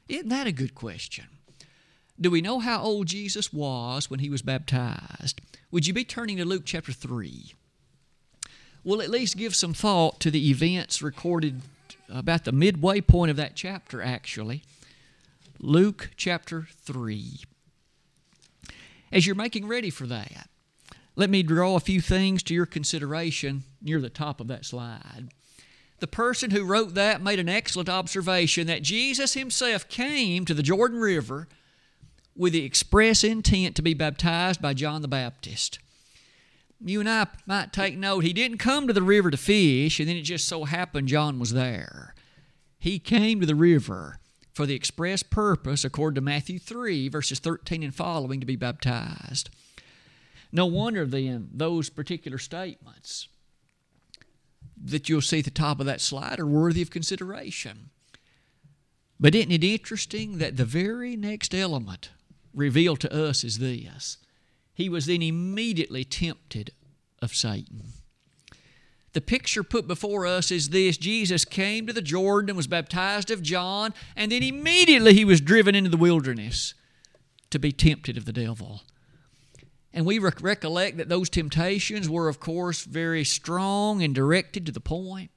Isn't 0.09 0.29
that 0.29 0.47
a 0.47 0.51
good 0.51 0.73
question? 0.73 1.36
Do 2.19 2.31
we 2.31 2.41
know 2.41 2.59
how 2.59 2.81
old 2.81 3.07
Jesus 3.07 3.53
was 3.53 4.09
when 4.09 4.19
he 4.19 4.29
was 4.29 4.41
baptized? 4.41 5.39
Would 5.71 5.85
you 5.85 5.93
be 5.93 6.03
turning 6.03 6.37
to 6.37 6.45
Luke 6.45 6.63
chapter 6.65 6.91
3? 6.91 7.53
we'll 8.87 9.01
at 9.01 9.09
least 9.09 9.35
give 9.35 9.53
some 9.53 9.73
thought 9.73 10.17
to 10.21 10.31
the 10.31 10.49
events 10.49 11.01
recorded 11.01 11.61
about 12.09 12.45
the 12.45 12.53
midway 12.53 13.01
point 13.01 13.29
of 13.29 13.35
that 13.35 13.53
chapter, 13.53 14.01
actually. 14.01 14.63
Luke 15.59 16.11
chapter 16.15 16.69
3. 16.83 17.41
As 19.11 19.25
you're 19.25 19.35
making 19.35 19.67
ready 19.67 19.89
for 19.89 20.07
that, 20.07 20.47
let 21.17 21.29
me 21.29 21.43
draw 21.43 21.75
a 21.75 21.81
few 21.81 21.99
things 21.99 22.41
to 22.43 22.53
your 22.53 22.65
consideration 22.65 23.63
near 23.81 23.99
the 23.99 24.09
top 24.09 24.39
of 24.39 24.47
that 24.47 24.63
slide. 24.63 25.31
The 25.99 26.07
person 26.07 26.51
who 26.51 26.63
wrote 26.63 26.93
that 26.93 27.21
made 27.21 27.39
an 27.39 27.49
excellent 27.49 27.89
observation 27.89 28.67
that 28.67 28.83
Jesus 28.83 29.33
himself 29.33 29.89
came 29.89 30.45
to 30.45 30.53
the 30.53 30.63
Jordan 30.63 30.99
River 30.99 31.49
with 32.37 32.53
the 32.53 32.63
express 32.63 33.23
intent 33.23 33.75
to 33.75 33.81
be 33.81 33.93
baptized 33.93 34.61
by 34.61 34.73
John 34.73 35.01
the 35.01 35.07
Baptist 35.07 35.79
you 36.83 36.99
and 36.99 37.09
I 37.09 37.27
might 37.45 37.73
take 37.73 37.97
note, 37.97 38.23
he 38.23 38.33
didn't 38.33 38.59
come 38.59 38.87
to 38.87 38.93
the 38.93 39.01
river 39.01 39.31
to 39.31 39.37
fish, 39.37 39.99
and 39.99 40.07
then 40.07 40.17
it 40.17 40.23
just 40.23 40.47
so 40.47 40.65
happened 40.65 41.07
John 41.07 41.39
was 41.39 41.53
there. 41.53 42.13
He 42.79 42.99
came 42.99 43.39
to 43.39 43.45
the 43.45 43.55
river 43.55 44.19
for 44.53 44.65
the 44.65 44.75
express 44.75 45.23
purpose, 45.23 45.83
according 45.83 46.15
to 46.15 46.21
Matthew 46.21 46.59
3, 46.59 47.09
verses 47.09 47.39
13 47.39 47.83
and 47.83 47.95
following, 47.95 48.39
to 48.39 48.45
be 48.45 48.55
baptized. 48.55 49.49
No 50.51 50.65
wonder 50.65 51.05
then 51.05 51.49
those 51.53 51.89
particular 51.89 52.37
statements 52.37 53.27
that 54.81 55.09
you'll 55.09 55.21
see 55.21 55.39
at 55.39 55.45
the 55.45 55.51
top 55.51 55.79
of 55.79 55.85
that 55.87 56.01
slide 56.01 56.39
are 56.39 56.45
worthy 56.45 56.81
of 56.81 56.91
consideration. 56.91 57.89
But 59.19 59.33
isn't 59.33 59.51
it 59.51 59.63
interesting 59.63 60.37
that 60.37 60.57
the 60.57 60.65
very 60.65 61.15
next 61.15 61.55
element 61.55 62.11
revealed 62.57 62.99
to 63.01 63.13
us 63.13 63.43
is 63.43 63.59
this 63.59 64.17
he 64.73 64.89
was 64.89 65.05
then 65.07 65.23
immediately 65.23 66.03
tempted 66.03 66.71
of 67.19 67.33
Satan. 67.33 67.93
The 69.13 69.21
picture 69.21 69.63
put 69.63 69.87
before 69.87 70.27
us 70.27 70.51
is 70.51 70.69
this 70.69 70.97
Jesus 70.97 71.45
came 71.45 71.87
to 71.87 71.93
the 71.93 72.01
Jordan 72.01 72.51
and 72.51 72.57
was 72.57 72.67
baptized 72.67 73.31
of 73.31 73.41
John, 73.41 73.93
and 74.15 74.31
then 74.31 74.43
immediately 74.43 75.15
he 75.15 75.25
was 75.25 75.41
driven 75.41 75.73
into 75.73 75.89
the 75.89 75.97
wilderness 75.97 76.75
to 77.49 77.57
be 77.57 77.71
tempted 77.71 78.17
of 78.17 78.25
the 78.25 78.33
devil. 78.33 78.81
And 79.91 80.05
we 80.05 80.19
rec- 80.19 80.43
recollect 80.43 80.97
that 80.97 81.09
those 81.09 81.29
temptations 81.31 82.07
were, 82.07 82.29
of 82.29 82.39
course, 82.39 82.83
very 82.83 83.23
strong 83.23 84.03
and 84.03 84.13
directed 84.13 84.67
to 84.67 84.71
the 84.71 84.79
point. 84.79 85.31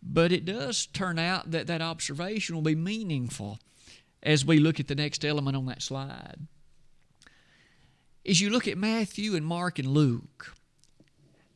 But 0.00 0.30
it 0.30 0.44
does 0.44 0.86
turn 0.86 1.18
out 1.18 1.50
that 1.50 1.66
that 1.66 1.82
observation 1.82 2.54
will 2.54 2.62
be 2.62 2.76
meaningful 2.76 3.58
as 4.22 4.44
we 4.44 4.58
look 4.58 4.78
at 4.78 4.88
the 4.88 4.94
next 4.94 5.24
element 5.24 5.56
on 5.56 5.66
that 5.66 5.82
slide 5.82 6.46
is 8.24 8.40
you 8.40 8.50
look 8.50 8.68
at 8.68 8.78
Matthew 8.78 9.34
and 9.34 9.44
Mark 9.44 9.78
and 9.78 9.88
Luke, 9.88 10.54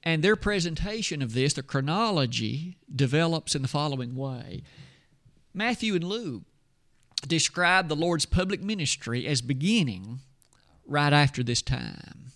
and 0.03 0.23
their 0.23 0.37
presentation 0.37 1.23
of 1.23 1.33
this, 1.33 1.55
the 1.55 1.63
chronology, 1.63 2.77
develops 2.95 3.55
in 3.55 3.63
the 3.63 3.69
following 3.69 4.15
way. 4.17 4.63
Matthew 5.55 5.95
and 5.95 6.05
Luke 6.05 6.43
describe 7.27 7.89
the 7.89 7.97
Lord's 7.97 8.27
public 8.27 8.63
ministry 8.63 9.27
as 9.27 9.43
beginning 9.43 10.21
right 10.87 11.13
after 11.13 11.43
this 11.43 11.63
time. 11.63 12.33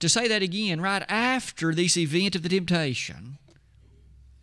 To 0.00 0.08
say 0.08 0.28
that 0.28 0.42
again, 0.42 0.80
right 0.80 1.04
after 1.08 1.74
this 1.74 1.96
event 1.96 2.36
of 2.36 2.42
the 2.42 2.48
temptation, 2.48 3.38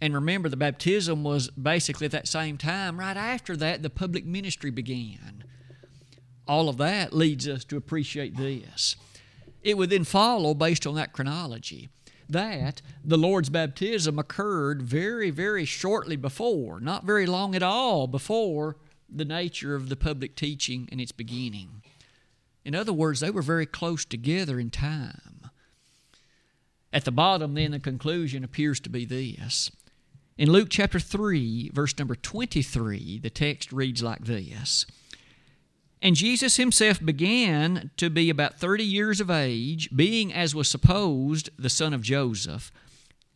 and 0.02 0.14
remember 0.14 0.50
the 0.50 0.58
baptism 0.58 1.24
was 1.24 1.50
basically 1.52 2.06
at 2.06 2.12
that 2.12 2.28
same 2.28 2.58
time, 2.58 3.00
right 3.00 3.18
after 3.18 3.56
that, 3.58 3.82
the 3.82 3.90
public 3.90 4.26
ministry 4.26 4.70
began 4.70 5.44
all 6.48 6.70
of 6.70 6.78
that 6.78 7.14
leads 7.14 7.48
us 7.48 7.64
to 7.66 7.78
appreciate 7.78 8.38
this. 8.38 8.96
It 9.64 9.78
would 9.78 9.90
then 9.90 10.04
follow 10.04 10.54
based 10.54 10.86
on 10.86 10.96
that 10.96 11.14
chronology 11.14 11.90
that, 12.28 12.82
the 13.04 13.18
Lord's 13.20 13.50
baptism 13.50 14.18
occurred 14.18 14.82
very, 14.82 15.30
very 15.30 15.64
shortly 15.64 16.16
before, 16.16 16.80
not 16.80 17.04
very 17.04 17.28
long 17.28 17.54
at 17.54 17.62
all 17.62 18.08
before 18.08 18.78
the 19.08 19.26
nature 19.26 19.76
of 19.76 19.90
the 19.90 19.96
public 19.96 20.36
teaching 20.36 20.90
and 20.92 21.00
its 21.00 21.12
beginning. 21.12 21.84
In 22.64 22.74
other 22.74 22.94
words, 22.94 23.20
they 23.20 23.30
were 23.30 23.44
very 23.44 23.68
close 23.68 24.06
together 24.06 24.60
in 24.60 24.72
time. 24.72 25.52
At 26.92 27.06
the 27.06 27.12
bottom, 27.12 27.54
then, 27.54 27.72
the 27.72 27.80
conclusion 27.80 28.44
appears 28.44 28.80
to 28.80 28.90
be 28.90 29.06
this. 29.06 29.70
In 30.38 30.52
Luke 30.52 30.68
chapter 30.70 31.00
3, 31.00 31.70
verse 31.74 31.98
number 31.98 32.14
23, 32.14 33.20
the 33.20 33.30
text 33.30 33.72
reads 33.72 34.04
like 34.04 34.26
this 34.26 34.86
And 36.02 36.18
Jesus 36.18 36.58
himself 36.58 37.04
began 37.04 37.92
to 37.96 38.10
be 38.10 38.30
about 38.30 38.60
30 38.60 38.84
years 38.84 39.22
of 39.22 39.32
age, 39.32 39.90
being, 39.96 40.34
as 40.34 40.54
was 40.54 40.68
supposed, 40.68 41.52
the 41.58 41.70
son 41.70 41.94
of 41.94 42.02
Joseph. 42.02 42.70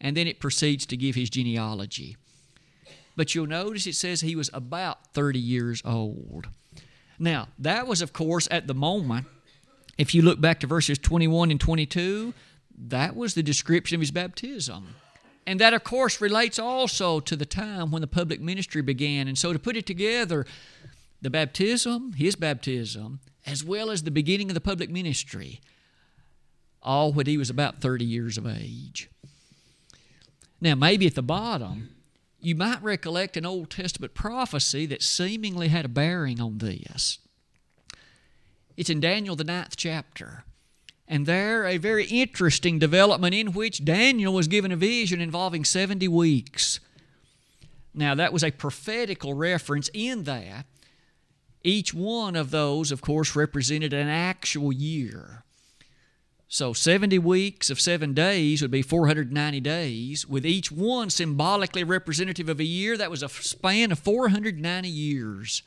And 0.02 0.18
then 0.18 0.28
it 0.28 0.42
proceeds 0.42 0.86
to 0.88 0.98
give 0.98 1.16
his 1.16 1.30
genealogy. 1.30 2.18
But 3.16 3.34
you'll 3.34 3.48
notice 3.48 3.88
it 3.88 3.96
says 3.96 4.20
he 4.20 4.36
was 4.36 4.50
about 4.54 5.14
30 5.14 5.40
years 5.40 5.82
old. 5.86 6.48
Now, 7.18 7.48
that 7.60 7.88
was, 7.88 8.02
of 8.02 8.12
course, 8.12 8.48
at 8.52 8.68
the 8.68 8.74
moment. 8.74 9.26
If 9.98 10.14
you 10.14 10.22
look 10.22 10.42
back 10.42 10.60
to 10.62 10.68
verses 10.68 10.98
21 10.98 11.52
and 11.52 11.60
22, 11.62 12.34
that 12.88 13.16
was 13.16 13.36
the 13.36 13.44
description 13.44 13.96
of 13.96 14.02
his 14.02 14.12
baptism. 14.12 14.96
And 15.50 15.60
that, 15.60 15.74
of 15.74 15.84
course, 15.84 16.22
relates 16.22 16.60
also 16.60 17.20
to 17.22 17.36
the 17.36 17.44
time 17.44 17.90
when 17.90 18.02
the 18.02 18.08
public 18.08 18.40
ministry 18.40 18.84
began. 18.84 19.28
And 19.28 19.36
so, 19.36 19.52
to 19.52 19.58
put 19.58 19.76
it 19.76 19.88
together, 19.88 20.46
the 21.24 21.32
baptism, 21.32 22.14
his 22.14 22.36
baptism, 22.36 23.20
as 23.48 23.64
well 23.64 23.90
as 23.90 24.04
the 24.04 24.12
beginning 24.12 24.52
of 24.52 24.54
the 24.54 24.62
public 24.62 24.92
ministry, 24.92 25.60
all 26.84 27.12
when 27.12 27.26
he 27.26 27.36
was 27.36 27.50
about 27.50 27.82
30 27.82 28.06
years 28.06 28.38
of 28.38 28.46
age. 28.46 29.10
Now, 30.62 30.76
maybe 30.76 31.08
at 31.08 31.16
the 31.16 31.24
bottom, 31.24 31.96
you 32.40 32.54
might 32.54 32.84
recollect 32.84 33.36
an 33.36 33.48
Old 33.48 33.72
Testament 33.72 34.14
prophecy 34.14 34.86
that 34.86 35.02
seemingly 35.02 35.70
had 35.70 35.84
a 35.84 35.90
bearing 35.90 36.40
on 36.40 36.60
this. 36.60 37.18
It's 38.78 38.92
in 38.92 39.00
Daniel, 39.00 39.36
the 39.36 39.44
ninth 39.46 39.76
chapter. 39.76 40.44
And 41.12 41.26
there, 41.26 41.66
a 41.66 41.78
very 41.78 42.06
interesting 42.06 42.78
development 42.78 43.34
in 43.34 43.54
which 43.54 43.84
Daniel 43.84 44.32
was 44.32 44.48
given 44.48 44.72
a 44.72 44.76
vision 44.76 45.20
involving 45.20 45.66
70 45.66 46.08
weeks. 46.08 46.80
Now, 47.96 48.14
that 48.14 48.32
was 48.32 48.44
a 48.44 48.52
prophetical 48.52 49.34
reference 49.34 49.90
in 49.92 50.24
that 50.26 50.68
each 51.64 51.94
one 51.94 52.36
of 52.36 52.52
those, 52.52 52.92
of 52.92 53.02
course, 53.02 53.36
represented 53.36 53.92
an 53.92 54.08
actual 54.08 54.72
year. 54.72 55.44
So 56.48 56.74
70 56.74 57.20
weeks 57.20 57.70
of 57.70 57.82
seven 57.82 58.14
days 58.14 58.62
would 58.62 58.72
be 58.72 58.82
490 58.82 59.60
days, 59.60 60.28
with 60.28 60.46
each 60.46 60.72
one 60.72 61.10
symbolically 61.10 61.84
representative 61.84 62.50
of 62.50 62.60
a 62.60 62.64
year. 62.64 62.98
That 62.98 63.12
was 63.12 63.22
a 63.22 63.30
span 63.30 63.92
of 63.92 64.00
490 64.00 64.88
years. 64.88 65.64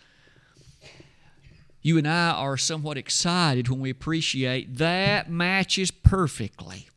You 1.83 1.99
and 1.99 2.07
I 2.07 2.31
are 2.31 2.57
somewhat 2.57 2.97
excited 2.97 3.69
when 3.69 3.81
we 3.81 3.91
appreciate 3.91 4.77
that 4.77 5.29
matches 5.29 5.91
perfectly 5.91 6.89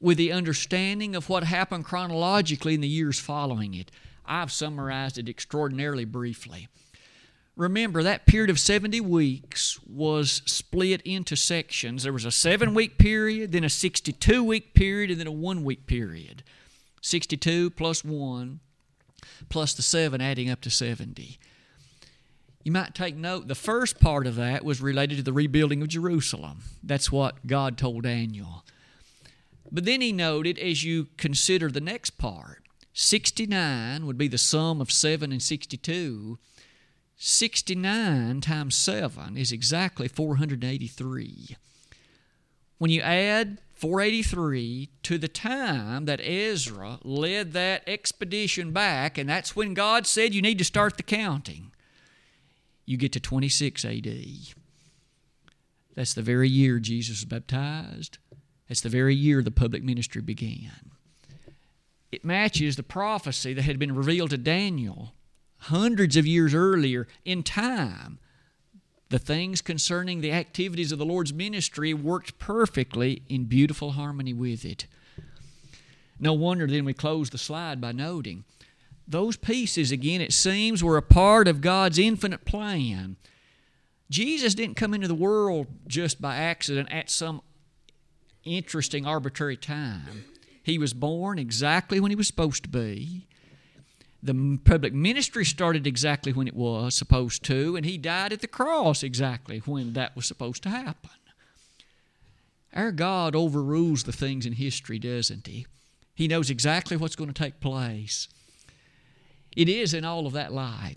with 0.00 0.18
the 0.18 0.30
understanding 0.30 1.16
of 1.16 1.28
what 1.28 1.44
happened 1.44 1.84
chronologically 1.84 2.74
in 2.74 2.80
the 2.80 2.88
years 2.88 3.18
following 3.18 3.74
it. 3.74 3.90
I've 4.24 4.52
summarized 4.52 5.18
it 5.18 5.28
extraordinarily 5.28 6.04
briefly. 6.04 6.68
Remember, 7.56 8.02
that 8.02 8.26
period 8.26 8.50
of 8.50 8.58
70 8.60 9.00
weeks 9.00 9.80
was 9.86 10.42
split 10.44 11.00
into 11.02 11.36
sections. 11.36 12.02
There 12.02 12.12
was 12.12 12.24
a 12.24 12.30
seven 12.30 12.74
week 12.74 12.98
period, 12.98 13.52
then 13.52 13.64
a 13.64 13.70
62 13.70 14.44
week 14.44 14.74
period, 14.74 15.10
and 15.10 15.20
then 15.20 15.26
a 15.26 15.32
one 15.32 15.64
week 15.64 15.86
period. 15.86 16.42
62 17.00 17.70
plus 17.70 18.04
1 18.04 18.60
plus 19.48 19.74
the 19.74 19.82
7 19.82 20.20
adding 20.20 20.50
up 20.50 20.60
to 20.62 20.70
70. 20.70 21.38
You 22.64 22.72
might 22.72 22.94
take 22.94 23.14
note, 23.14 23.46
the 23.46 23.54
first 23.54 24.00
part 24.00 24.26
of 24.26 24.36
that 24.36 24.64
was 24.64 24.80
related 24.80 25.18
to 25.18 25.22
the 25.22 25.34
rebuilding 25.34 25.82
of 25.82 25.88
Jerusalem. 25.88 26.62
That's 26.82 27.12
what 27.12 27.46
God 27.46 27.76
told 27.76 28.04
Daniel. 28.04 28.64
But 29.70 29.84
then 29.84 30.00
he 30.00 30.12
noted, 30.12 30.58
as 30.58 30.82
you 30.82 31.08
consider 31.18 31.70
the 31.70 31.80
next 31.80 32.16
part, 32.16 32.62
69 32.94 34.06
would 34.06 34.16
be 34.16 34.28
the 34.28 34.38
sum 34.38 34.80
of 34.80 34.90
7 34.90 35.30
and 35.30 35.42
62 35.42 36.38
69 37.16 38.40
times 38.40 38.74
7 38.74 39.36
is 39.36 39.52
exactly 39.52 40.08
483. 40.08 41.56
When 42.78 42.90
you 42.90 43.00
add 43.02 43.60
483 43.74 44.90
to 45.04 45.18
the 45.18 45.28
time 45.28 46.06
that 46.06 46.20
Ezra 46.20 46.98
led 47.02 47.52
that 47.52 47.82
expedition 47.86 48.72
back, 48.72 49.16
and 49.16 49.28
that's 49.28 49.54
when 49.54 49.74
God 49.74 50.06
said 50.06 50.34
you 50.34 50.42
need 50.42 50.58
to 50.58 50.64
start 50.64 50.96
the 50.96 51.02
counting, 51.02 51.70
you 52.86 52.96
get 52.96 53.12
to 53.12 53.20
26 53.20 53.84
AD. 53.84 54.16
That's 55.94 56.14
the 56.14 56.22
very 56.22 56.48
year 56.48 56.78
Jesus 56.78 57.20
was 57.20 57.24
baptized. 57.24 58.18
That's 58.68 58.80
the 58.80 58.88
very 58.88 59.14
year 59.14 59.42
the 59.42 59.50
public 59.50 59.82
ministry 59.82 60.22
began. 60.22 60.90
It 62.10 62.24
matches 62.24 62.76
the 62.76 62.82
prophecy 62.82 63.54
that 63.54 63.62
had 63.62 63.78
been 63.78 63.94
revealed 63.94 64.30
to 64.30 64.38
Daniel 64.38 65.14
hundreds 65.58 66.16
of 66.16 66.26
years 66.26 66.54
earlier 66.54 67.06
in 67.24 67.42
time, 67.42 68.18
the 69.08 69.18
things 69.18 69.62
concerning 69.62 70.20
the 70.20 70.32
activities 70.32 70.92
of 70.92 70.98
the 70.98 71.06
Lord's 71.06 71.32
ministry 71.32 71.94
worked 71.94 72.38
perfectly 72.38 73.22
in 73.28 73.44
beautiful 73.44 73.92
harmony 73.92 74.32
with 74.32 74.64
it. 74.64 74.86
No 76.18 76.32
wonder 76.32 76.66
then 76.66 76.84
we 76.84 76.94
close 76.94 77.30
the 77.30 77.38
slide 77.38 77.80
by 77.80 77.92
noting 77.92 78.44
those 79.06 79.36
pieces, 79.36 79.92
again, 79.92 80.20
it 80.20 80.32
seems, 80.32 80.82
were 80.82 80.96
a 80.96 81.02
part 81.02 81.48
of 81.48 81.60
God's 81.60 81.98
infinite 81.98 82.44
plan. 82.44 83.16
Jesus 84.10 84.54
didn't 84.54 84.76
come 84.76 84.94
into 84.94 85.08
the 85.08 85.14
world 85.14 85.66
just 85.86 86.20
by 86.20 86.36
accident 86.36 86.90
at 86.90 87.10
some 87.10 87.42
interesting 88.44 89.06
arbitrary 89.06 89.56
time. 89.56 90.24
He 90.62 90.78
was 90.78 90.94
born 90.94 91.38
exactly 91.38 92.00
when 92.00 92.10
he 92.10 92.16
was 92.16 92.26
supposed 92.26 92.62
to 92.64 92.68
be 92.68 93.26
the 94.24 94.58
public 94.64 94.94
ministry 94.94 95.44
started 95.44 95.86
exactly 95.86 96.32
when 96.32 96.48
it 96.48 96.56
was 96.56 96.94
supposed 96.94 97.44
to, 97.44 97.76
and 97.76 97.84
he 97.84 97.98
died 97.98 98.32
at 98.32 98.40
the 98.40 98.48
cross 98.48 99.02
exactly 99.02 99.58
when 99.58 99.92
that 99.92 100.16
was 100.16 100.24
supposed 100.24 100.62
to 100.62 100.70
happen. 100.70 101.10
Our 102.72 102.90
God 102.90 103.36
overrules 103.36 104.04
the 104.04 104.12
things 104.12 104.46
in 104.46 104.54
history, 104.54 104.98
doesn't 104.98 105.46
He? 105.46 105.66
He 106.14 106.26
knows 106.26 106.48
exactly 106.48 106.96
what's 106.96 107.16
going 107.16 107.32
to 107.32 107.42
take 107.42 107.60
place. 107.60 108.28
It 109.56 109.68
is 109.68 109.94
in 109.94 110.04
all 110.04 110.26
of 110.26 110.32
that 110.32 110.52
light. 110.52 110.96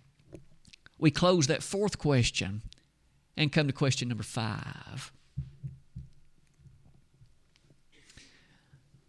We 0.98 1.12
close 1.12 1.48
that 1.48 1.64
fourth 1.64 1.98
question 1.98 2.64
and 3.36 3.52
come 3.52 3.68
to 3.68 3.74
question 3.74 4.10
number 4.10 4.24
five. 4.24 5.12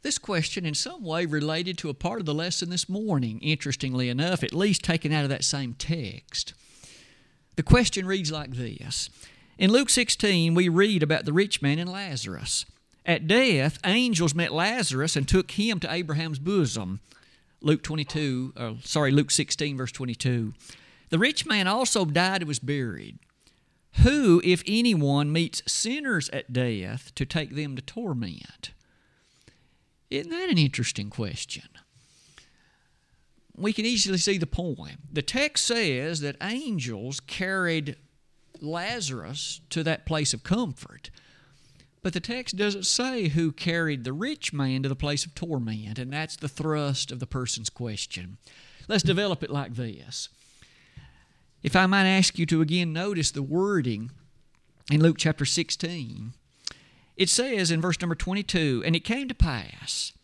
This 0.03 0.19
question, 0.19 0.65
in 0.65 0.75
some 0.75 1.03
way, 1.03 1.27
related 1.27 1.77
to 1.79 1.89
a 1.89 1.95
part 1.95 2.21
of 2.21 2.27
the 2.27 2.35
lesson 2.35 2.71
this 2.71 2.89
morning, 2.89 3.41
interestingly 3.41 4.09
enough, 4.09 4.45
at 4.45 4.55
least 4.55 4.85
taken 4.85 5.13
out 5.13 5.25
of 5.25 5.31
that 5.31 5.45
same 5.45 5.75
text. 5.75 6.55
The 7.57 7.63
question 7.63 8.07
reads 8.07 8.31
like 8.31 8.53
this 8.53 9.11
In 9.59 9.73
Luke 9.73 9.91
16, 9.91 10.55
we 10.55 10.69
read 10.69 11.03
about 11.03 11.25
the 11.25 11.33
rich 11.33 11.61
man 11.61 11.79
and 11.79 11.91
Lazarus. 11.91 12.65
At 13.05 13.27
death, 13.27 13.79
angels 13.85 14.35
met 14.35 14.53
Lazarus 14.53 15.17
and 15.17 15.27
took 15.27 15.53
him 15.53 15.81
to 15.81 15.93
Abraham's 15.93 16.39
bosom. 16.39 17.01
Luke 17.61 17.83
22, 17.83 18.53
or 18.57 18.77
sorry, 18.83 19.11
Luke 19.11 19.31
16, 19.31 19.77
verse 19.77 19.93
22. 19.93 20.55
The 21.11 21.19
rich 21.19 21.47
man 21.47 21.67
also 21.67 22.05
died 22.05 22.43
and 22.43 22.49
was 22.49 22.59
buried. 22.59 23.19
Who, 24.03 24.41
if 24.45 24.63
anyone, 24.67 25.33
meets 25.33 25.63
sinners 25.71 26.29
at 26.31 26.53
death 26.53 27.15
to 27.15 27.25
take 27.25 27.55
them 27.55 27.75
to 27.77 27.83
torment? 27.83 28.73
Isn't 30.11 30.31
that 30.31 30.51
an 30.51 30.59
interesting 30.59 31.11
question? 31.11 31.69
We 33.57 33.73
can 33.73 33.85
easily 33.85 34.19
see 34.19 34.39
the 34.39 34.47
point. 34.47 35.13
The 35.13 35.23
text 35.23 35.67
says 35.67 36.21
that 36.21 36.37
angels 36.41 37.19
carried 37.19 37.97
Lazarus 38.61 39.61
to 39.71 39.83
that 39.83 40.07
place 40.07 40.33
of 40.33 40.45
comfort. 40.45 41.11
But 42.09 42.15
the 42.15 42.21
text 42.21 42.57
doesn't 42.57 42.87
say 42.87 43.29
who 43.29 43.53
carried 43.53 44.05
the 44.05 44.15
rich 44.15 44.51
man 44.51 44.83
to 44.83 44.89
the 44.89 44.97
place 44.97 45.27
of 45.27 45.35
torment, 45.35 45.99
and 45.99 46.11
that's 46.11 46.37
the 46.37 46.49
thrust 46.49 47.13
of 47.13 47.21
the 47.21 47.27
person's 47.27 47.69
question. 47.69 48.39
Let's 48.89 49.03
develop 49.03 49.43
it 49.43 49.51
like 49.51 49.75
this. 49.75 50.31
If 51.63 51.77
I 51.77 51.85
might 51.85 52.07
ask 52.07 52.39
you 52.39 52.47
to 52.47 52.63
again 52.63 52.95
notice 52.95 53.31
the 53.31 53.43
wording 53.43 54.11
in 54.91 55.03
Luke 55.03 55.19
chapter 55.19 55.45
16, 55.45 56.33
it 57.19 57.29
says 57.29 57.71
in 57.71 57.83
verse 57.83 58.01
number 58.01 58.15
22 58.15 58.83
And 58.87 58.97
it 58.97 59.05
came 59.05 59.29
to 59.29 59.35
pass 59.35 60.15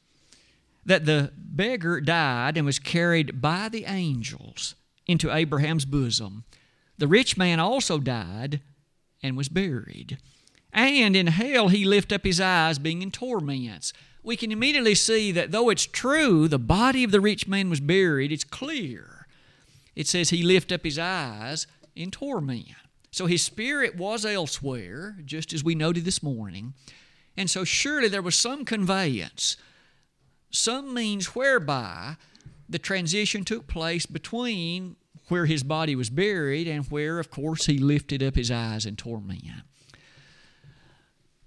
that 0.87 1.05
the 1.05 1.33
beggar 1.37 2.01
died 2.01 2.57
and 2.57 2.65
was 2.65 2.79
carried 2.79 3.43
by 3.43 3.69
the 3.69 3.85
angels 3.85 4.75
into 5.07 5.31
Abraham's 5.31 5.85
bosom. 5.85 6.45
The 6.97 7.09
rich 7.09 7.37
man 7.37 7.61
also 7.61 7.99
died 7.99 8.63
and 9.23 9.37
was 9.37 9.51
buried. 9.51 10.17
And 10.75 11.15
in 11.15 11.29
hell 11.29 11.69
he 11.69 11.85
lift 11.85 12.13
up 12.13 12.25
his 12.25 12.41
eyes, 12.41 12.81
being 12.81 13.01
in 13.01 13.13
torments. 13.13 13.93
we 14.25 14.37
can 14.37 14.51
immediately 14.51 14.97
see 14.97 15.31
that 15.33 15.53
though 15.53 15.71
it's 15.71 15.87
true 15.87 16.49
the 16.49 16.59
body 16.59 17.05
of 17.05 17.13
the 17.13 17.21
rich 17.21 17.47
man 17.47 17.71
was 17.71 17.81
buried, 17.81 18.33
it's 18.33 18.45
clear. 18.45 19.27
It 19.95 20.09
says 20.09 20.31
he 20.31 20.43
lift 20.43 20.73
up 20.73 20.83
his 20.83 20.99
eyes 20.99 21.69
in 21.95 22.11
torment. 22.11 22.69
So 23.13 23.27
his 23.27 23.45
spirit 23.45 23.97
was 23.97 24.25
elsewhere, 24.25 25.17
just 25.25 25.53
as 25.53 25.63
we 25.63 25.77
noted 25.77 26.05
this 26.05 26.23
morning. 26.23 26.75
And 27.37 27.49
so 27.49 27.63
surely 27.63 28.09
there 28.09 28.23
was 28.23 28.35
some 28.35 28.65
conveyance, 28.65 29.57
some 30.51 30.93
means 30.93 31.35
whereby 31.35 32.17
the 32.69 32.79
transition 32.81 33.45
took 33.45 33.69
place 33.69 34.07
between 34.07 34.97
where 35.29 35.47
his 35.47 35.63
body 35.63 35.95
was 35.95 36.11
buried 36.11 36.67
and 36.67 36.87
where, 36.87 37.19
of 37.19 37.31
course, 37.31 37.67
he 37.67 37.79
lifted 37.79 38.23
up 38.23 38.35
his 38.35 38.51
eyes 38.51 38.85
in 38.87 38.97
torment. 38.97 39.45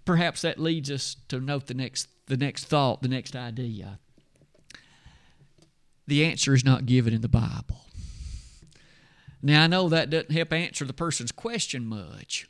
Perhaps 0.08 0.43
that 0.43 0.58
leads 0.58 0.89
us 0.89 1.17
to 1.28 1.41
note 1.41 1.67
the 1.67 1.74
next, 1.74 2.08
the 2.28 2.38
next 2.38 2.63
thought, 2.63 3.02
the 3.02 3.10
next 3.10 3.36
idea. 3.36 4.00
The 6.08 6.24
answer 6.24 6.54
is 6.54 6.63
not 6.63 6.86
given 6.86 7.13
in 7.13 7.20
the 7.20 7.28
Bible. 7.28 7.82
Now, 9.43 9.63
I 9.63 9.67
know 9.67 9.89
that 9.89 10.10
doesn't 10.10 10.32
help 10.32 10.54
answer 10.54 10.86
the 10.86 10.93
person's 10.93 11.34
question 11.34 11.86
much, 11.86 12.48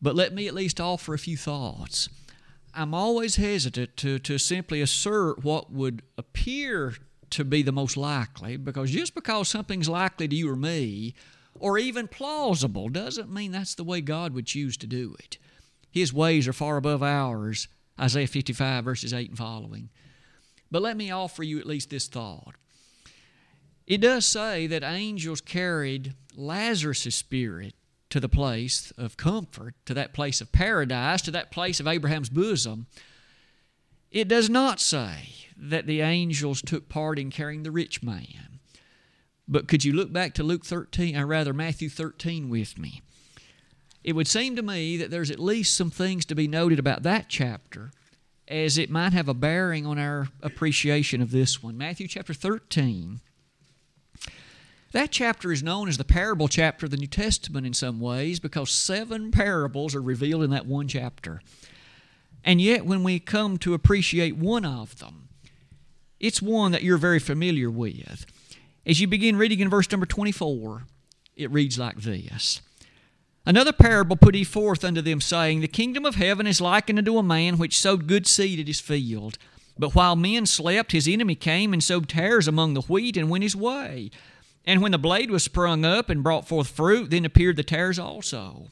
but 0.00 0.16
let 0.16 0.32
me 0.32 0.48
at 0.48 0.54
least 0.54 0.80
offer 0.80 1.12
a 1.12 1.18
few 1.18 1.36
thoughts. 1.36 2.08
I'm 2.74 2.94
always 2.94 3.36
hesitant 3.36 3.98
to, 3.98 4.18
to 4.20 4.38
simply 4.38 4.80
assert 4.80 5.44
what 5.44 5.70
would 5.70 6.00
appear 6.16 6.94
to 7.32 7.44
be 7.44 7.60
the 7.60 7.70
most 7.70 7.98
likely 7.98 8.56
because 8.56 8.92
just 8.92 9.14
because 9.14 9.46
something's 9.46 9.90
likely 9.90 10.26
to 10.26 10.34
you 10.34 10.48
or 10.48 10.56
me, 10.56 11.14
or 11.54 11.76
even 11.76 12.08
plausible, 12.08 12.88
doesn't 12.88 13.30
mean 13.30 13.52
that's 13.52 13.74
the 13.74 13.84
way 13.84 14.00
God 14.00 14.32
would 14.32 14.46
choose 14.46 14.78
to 14.78 14.86
do 14.86 15.14
it. 15.18 15.36
His 15.92 16.12
ways 16.12 16.48
are 16.48 16.54
far 16.54 16.78
above 16.78 17.02
ours, 17.02 17.68
Isaiah 18.00 18.26
55, 18.26 18.84
verses 18.84 19.12
8 19.12 19.28
and 19.28 19.38
following. 19.38 19.90
But 20.70 20.82
let 20.82 20.96
me 20.96 21.10
offer 21.10 21.42
you 21.42 21.58
at 21.58 21.66
least 21.66 21.90
this 21.90 22.08
thought. 22.08 22.54
It 23.86 24.00
does 24.00 24.24
say 24.24 24.66
that 24.68 24.82
angels 24.82 25.42
carried 25.42 26.14
Lazarus' 26.34 27.14
spirit 27.14 27.74
to 28.08 28.20
the 28.20 28.28
place 28.28 28.90
of 28.96 29.18
comfort, 29.18 29.74
to 29.84 29.92
that 29.92 30.14
place 30.14 30.40
of 30.40 30.50
paradise, 30.50 31.20
to 31.22 31.30
that 31.32 31.50
place 31.50 31.78
of 31.78 31.86
Abraham's 31.86 32.30
bosom. 32.30 32.86
It 34.10 34.28
does 34.28 34.48
not 34.48 34.80
say 34.80 35.48
that 35.56 35.86
the 35.86 36.00
angels 36.00 36.62
took 36.62 36.88
part 36.88 37.18
in 37.18 37.30
carrying 37.30 37.64
the 37.64 37.70
rich 37.70 38.02
man. 38.02 38.60
But 39.46 39.68
could 39.68 39.84
you 39.84 39.92
look 39.92 40.12
back 40.12 40.32
to 40.34 40.42
Luke 40.42 40.64
13, 40.64 41.16
or 41.16 41.26
rather 41.26 41.52
Matthew 41.52 41.90
13 41.90 42.48
with 42.48 42.78
me? 42.78 43.02
It 44.04 44.14
would 44.14 44.28
seem 44.28 44.56
to 44.56 44.62
me 44.62 44.96
that 44.96 45.10
there's 45.10 45.30
at 45.30 45.38
least 45.38 45.76
some 45.76 45.90
things 45.90 46.24
to 46.26 46.34
be 46.34 46.48
noted 46.48 46.78
about 46.78 47.02
that 47.04 47.26
chapter 47.28 47.92
as 48.48 48.76
it 48.76 48.90
might 48.90 49.12
have 49.12 49.28
a 49.28 49.34
bearing 49.34 49.86
on 49.86 49.98
our 49.98 50.28
appreciation 50.42 51.22
of 51.22 51.30
this 51.30 51.62
one. 51.62 51.78
Matthew 51.78 52.08
chapter 52.08 52.34
13 52.34 53.20
that 54.92 55.10
chapter 55.10 55.50
is 55.50 55.62
known 55.62 55.88
as 55.88 55.96
the 55.96 56.04
parable 56.04 56.48
chapter 56.48 56.84
of 56.84 56.90
the 56.90 56.98
New 56.98 57.06
Testament 57.06 57.66
in 57.66 57.72
some 57.72 57.98
ways 57.98 58.38
because 58.38 58.70
seven 58.70 59.30
parables 59.30 59.94
are 59.94 60.02
revealed 60.02 60.42
in 60.42 60.50
that 60.50 60.66
one 60.66 60.86
chapter. 60.86 61.40
And 62.44 62.60
yet, 62.60 62.84
when 62.84 63.02
we 63.02 63.18
come 63.18 63.56
to 63.58 63.72
appreciate 63.72 64.36
one 64.36 64.66
of 64.66 64.98
them, 64.98 65.28
it's 66.20 66.42
one 66.42 66.72
that 66.72 66.82
you're 66.82 66.98
very 66.98 67.18
familiar 67.18 67.70
with. 67.70 68.26
As 68.84 69.00
you 69.00 69.06
begin 69.06 69.36
reading 69.36 69.60
in 69.60 69.70
verse 69.70 69.90
number 69.90 70.06
24, 70.06 70.82
it 71.36 71.50
reads 71.50 71.78
like 71.78 71.96
this 71.96 72.60
Another 73.44 73.72
parable 73.72 74.16
put 74.16 74.34
he 74.34 74.44
forth 74.44 74.84
unto 74.84 75.00
them, 75.00 75.20
saying, 75.20 75.60
The 75.60 75.68
kingdom 75.68 76.04
of 76.04 76.14
heaven 76.14 76.46
is 76.46 76.60
likened 76.60 76.98
unto 76.98 77.18
a 77.18 77.22
man 77.22 77.58
which 77.58 77.78
sowed 77.78 78.06
good 78.06 78.26
seed 78.26 78.60
at 78.60 78.68
his 78.68 78.80
field. 78.80 79.36
But 79.78 79.94
while 79.94 80.14
men 80.14 80.46
slept, 80.46 80.92
his 80.92 81.08
enemy 81.08 81.34
came 81.34 81.72
and 81.72 81.82
sowed 81.82 82.08
tares 82.08 82.46
among 82.46 82.74
the 82.74 82.82
wheat 82.82 83.16
and 83.16 83.28
went 83.28 83.42
his 83.42 83.56
way. 83.56 84.10
And 84.64 84.80
when 84.80 84.92
the 84.92 84.98
blade 84.98 85.30
was 85.30 85.42
sprung 85.42 85.84
up 85.84 86.08
and 86.08 86.22
brought 86.22 86.46
forth 86.46 86.68
fruit, 86.68 87.10
then 87.10 87.24
appeared 87.24 87.56
the 87.56 87.64
tares 87.64 87.98
also. 87.98 88.68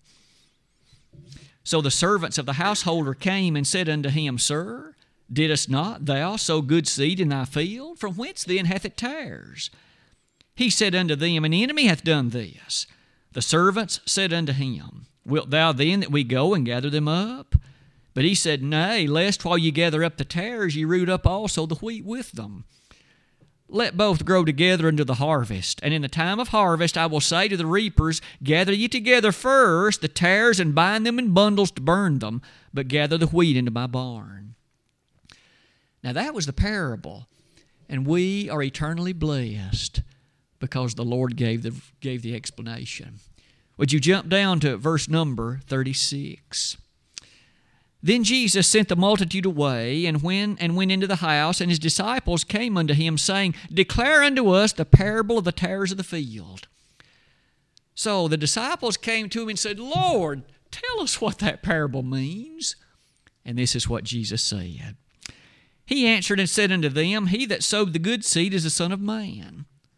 So 1.65 1.81
the 1.81 1.91
servants 1.91 2.39
of 2.39 2.47
the 2.47 2.55
householder 2.55 3.15
came 3.15 3.57
and 3.57 3.67
said 3.67 3.89
unto 3.89 4.09
him, 4.09 4.39
Sir, 4.39 4.95
didst 5.33 5.69
not 5.69 6.07
thou 6.07 6.37
sow 6.37 6.63
good 6.63 6.87
seed 6.87 7.19
in 7.19 7.29
thy 7.29 7.45
field? 7.45 7.99
From 7.99 8.15
whence 8.15 8.45
then 8.45 8.67
hath 8.67 8.85
it 8.85 8.97
tares? 8.97 9.71
He 10.55 10.71
said 10.71 10.95
unto 10.95 11.17
them, 11.17 11.45
An 11.45 11.53
enemy 11.53 11.87
hath 11.87 12.05
done 12.05 12.31
this. 12.31 12.87
The 13.33 13.43
servants 13.43 14.01
said 14.07 14.33
unto 14.33 14.53
him, 14.53 15.07
Wilt 15.25 15.51
thou 15.51 15.73
then 15.73 16.01
that 16.01 16.11
we 16.11 16.25
go 16.25 16.55
and 16.55 16.67
gather 16.67 16.91
them 16.91 17.07
up? 17.07 17.55
But 18.13 18.25
he 18.25 18.35
said, 18.35 18.63
Nay, 18.63 19.07
lest 19.07 19.45
while 19.45 19.59
ye 19.59 19.71
gather 19.71 20.03
up 20.03 20.17
the 20.17 20.25
tares, 20.25 20.75
ye 20.75 20.85
root 20.85 21.09
up 21.09 21.27
also 21.27 21.67
the 21.67 21.77
wheat 21.77 22.05
with 22.05 22.33
them. 22.33 22.65
Let 23.69 23.97
both 23.97 24.25
grow 24.25 24.45
together 24.45 24.89
unto 24.89 25.05
the 25.05 25.15
harvest. 25.15 25.79
And 25.85 25.95
in 25.95 26.03
the 26.03 26.09
time 26.09 26.41
of 26.41 26.49
harvest 26.49 26.99
I 26.99 27.07
will 27.07 27.21
say 27.21 27.47
to 27.47 27.57
the 27.57 27.67
reapers, 27.67 28.21
Gather 28.43 28.73
ye 28.73 28.89
together 28.89 29.31
first 29.31 30.01
the 30.01 30.09
tares, 30.09 30.59
and 30.59 30.75
bind 30.75 31.07
them 31.07 31.21
in 31.21 31.33
bundles 31.33 31.71
to 31.73 31.81
burn 31.81 32.19
them, 32.19 32.43
but 32.75 32.89
gather 32.89 33.17
the 33.17 33.29
wheat 33.29 33.57
into 33.57 33.71
my 33.71 33.87
barn. 33.87 34.57
Now 36.03 36.13
that 36.13 36.35
was 36.35 36.47
the 36.47 36.53
parable. 36.53 37.29
And 37.89 38.07
we 38.07 38.51
are 38.51 38.63
eternally 38.63 39.13
blessed 39.13 40.03
because 40.61 40.95
the 40.95 41.05
Lord 41.05 41.35
gave 41.37 41.63
the, 41.63 41.75
gave 42.01 42.23
the 42.23 42.37
explanation. 42.37 43.19
Would 43.77 43.93
you 43.93 43.99
jump 43.99 44.29
down 44.29 44.61
to 44.61 44.77
verse 44.77 45.09
number 45.09 45.61
36? 45.67 46.77
Then 48.03 48.25
Jesus 48.25 48.67
sent 48.67 48.89
the 48.89 48.97
multitude 48.97 49.45
away 49.45 50.07
and 50.07 50.23
went 50.23 50.59
and 50.61 50.77
went 50.77 50.93
into 50.93 51.07
the 51.07 51.17
house, 51.17 51.61
and 51.61 51.71
his 51.71 51.79
disciples 51.79 52.45
came 52.45 52.79
unto 52.79 52.95
him, 52.95 53.19
saying, 53.19 53.55
Declare 53.73 54.23
unto 54.23 54.51
us 54.51 54.73
the 54.73 54.85
parable 54.85 55.39
of 55.39 55.45
the 55.45 55.53
tares 55.53 55.91
of 55.91 55.99
the 55.99 56.05
field. 56.05 56.69
So 57.95 58.29
the 58.29 58.39
disciples 58.39 58.97
came 58.97 59.29
to 59.31 59.43
him 59.43 59.51
and 59.51 59.59
said, 59.59 59.79
Lord, 59.79 60.45
tell 60.71 61.03
us 61.03 61.21
what 61.21 61.39
that 61.41 61.63
parable 61.63 62.03
means. 62.03 62.77
And 63.45 63.59
this 63.59 63.75
is 63.75 63.89
what 63.89 64.05
Jesus 64.05 64.43
said. 64.43 64.97
He 65.85 66.07
answered 66.07 66.41
and 66.41 66.49
said 66.49 66.73
unto 66.73 66.89
them, 66.89 67.27
He 67.27 67.47
that 67.47 67.63
sowed 67.63 67.93
the 67.93 67.99
good 67.99 68.25
seed 68.25 68.55
is 68.55 68.65
the 68.65 68.71
Son 68.71 68.93
of 68.93 69.01
Man. 69.01 69.67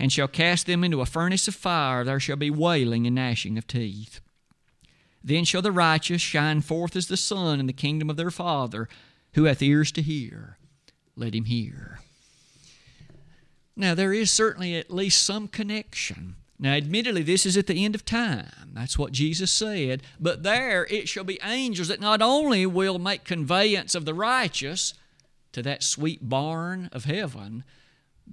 and 0.00 0.10
shall 0.10 0.26
cast 0.26 0.66
them 0.66 0.82
into 0.82 1.02
a 1.02 1.06
furnace 1.06 1.46
of 1.46 1.54
fire. 1.54 2.04
There 2.04 2.18
shall 2.18 2.36
be 2.36 2.50
wailing 2.50 3.06
and 3.06 3.14
gnashing 3.14 3.58
of 3.58 3.66
teeth. 3.66 4.20
Then 5.22 5.44
shall 5.44 5.60
the 5.60 5.70
righteous 5.70 6.22
shine 6.22 6.62
forth 6.62 6.96
as 6.96 7.08
the 7.08 7.18
sun 7.18 7.60
in 7.60 7.66
the 7.66 7.74
kingdom 7.74 8.08
of 8.08 8.16
their 8.16 8.30
Father. 8.30 8.88
Who 9.34 9.44
hath 9.44 9.62
ears 9.62 9.92
to 9.92 10.02
hear, 10.02 10.56
let 11.14 11.34
him 11.34 11.44
hear. 11.44 12.00
Now, 13.76 13.94
there 13.94 14.12
is 14.12 14.30
certainly 14.30 14.74
at 14.74 14.90
least 14.90 15.22
some 15.22 15.46
connection. 15.46 16.36
Now, 16.58 16.72
admittedly, 16.72 17.22
this 17.22 17.46
is 17.46 17.56
at 17.56 17.66
the 17.66 17.84
end 17.84 17.94
of 17.94 18.04
time. 18.04 18.72
That's 18.72 18.98
what 18.98 19.12
Jesus 19.12 19.50
said. 19.50 20.02
But 20.18 20.42
there 20.42 20.86
it 20.86 21.08
shall 21.08 21.24
be 21.24 21.38
angels 21.44 21.88
that 21.88 22.00
not 22.00 22.22
only 22.22 22.66
will 22.66 22.98
make 22.98 23.24
conveyance 23.24 23.94
of 23.94 24.06
the 24.06 24.14
righteous 24.14 24.94
to 25.52 25.62
that 25.62 25.82
sweet 25.82 26.28
barn 26.28 26.88
of 26.90 27.04
heaven, 27.04 27.64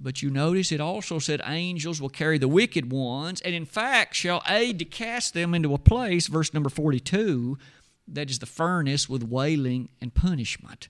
but 0.00 0.22
you 0.22 0.30
notice 0.30 0.70
it 0.70 0.80
also 0.80 1.18
said 1.18 1.40
angels 1.44 2.00
will 2.00 2.08
carry 2.08 2.38
the 2.38 2.48
wicked 2.48 2.90
ones, 2.90 3.40
and 3.40 3.54
in 3.54 3.64
fact 3.64 4.14
shall 4.14 4.42
aid 4.48 4.78
to 4.78 4.84
cast 4.84 5.34
them 5.34 5.54
into 5.54 5.74
a 5.74 5.78
place, 5.78 6.28
verse 6.28 6.54
number 6.54 6.68
42, 6.68 7.58
that 8.06 8.30
is 8.30 8.38
the 8.38 8.46
furnace 8.46 9.08
with 9.08 9.22
wailing 9.22 9.88
and 10.00 10.14
punishment. 10.14 10.88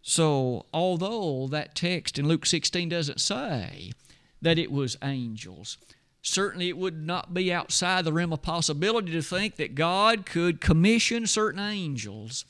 So, 0.00 0.64
although 0.72 1.48
that 1.48 1.74
text 1.74 2.18
in 2.18 2.28
Luke 2.28 2.46
16 2.46 2.88
doesn't 2.88 3.20
say 3.20 3.92
that 4.40 4.58
it 4.58 4.70
was 4.70 4.96
angels, 5.02 5.76
certainly 6.22 6.68
it 6.68 6.78
would 6.78 7.04
not 7.04 7.34
be 7.34 7.52
outside 7.52 8.04
the 8.04 8.12
realm 8.12 8.32
of 8.32 8.40
possibility 8.40 9.12
to 9.12 9.22
think 9.22 9.56
that 9.56 9.74
God 9.74 10.24
could 10.24 10.60
commission 10.60 11.26
certain 11.26 11.60
angels 11.60 12.44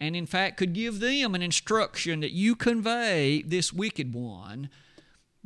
and, 0.00 0.14
in 0.14 0.26
fact, 0.26 0.56
could 0.56 0.72
give 0.72 1.00
them 1.00 1.34
an 1.34 1.42
instruction 1.42 2.20
that 2.20 2.32
you 2.32 2.54
convey 2.54 3.42
this 3.42 3.72
wicked 3.72 4.14
one 4.14 4.70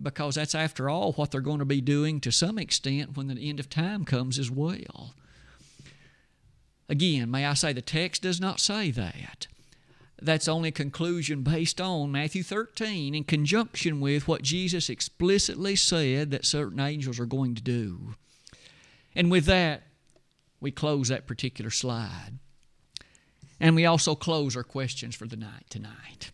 because 0.00 0.34
that's, 0.34 0.54
after 0.54 0.90
all, 0.90 1.12
what 1.12 1.30
they're 1.30 1.40
going 1.40 1.58
to 1.60 1.64
be 1.64 1.80
doing 1.80 2.20
to 2.20 2.32
some 2.32 2.58
extent 2.58 3.16
when 3.16 3.28
the 3.28 3.48
end 3.48 3.60
of 3.60 3.70
time 3.70 4.04
comes 4.04 4.38
as 4.38 4.50
well. 4.50 5.14
Again, 6.88 7.30
may 7.30 7.46
I 7.46 7.54
say 7.54 7.72
the 7.72 7.80
text 7.80 8.22
does 8.22 8.40
not 8.40 8.60
say 8.60 8.90
that. 8.90 9.46
that's 10.22 10.48
only 10.48 10.68
a 10.68 10.72
conclusion 10.72 11.42
based 11.42 11.80
on 11.80 12.12
Matthew 12.12 12.42
13 12.42 13.14
in 13.14 13.24
conjunction 13.24 14.00
with 14.00 14.28
what 14.28 14.42
Jesus 14.42 14.88
explicitly 14.88 15.74
said 15.76 16.30
that 16.30 16.46
certain 16.46 16.80
angels 16.80 17.18
are 17.18 17.26
going 17.26 17.54
to 17.54 17.62
do. 17.62 18.14
And 19.14 19.30
with 19.30 19.44
that, 19.46 19.82
we 20.60 20.70
close 20.70 21.08
that 21.08 21.26
particular 21.26 21.70
slide. 21.70 22.38
And 23.62 23.76
we 23.76 23.86
also 23.86 24.16
close 24.16 24.56
our 24.56 24.64
questions 24.64 25.14
for 25.14 25.26
the 25.26 25.36
night 25.36 25.70
tonight. 25.70 26.32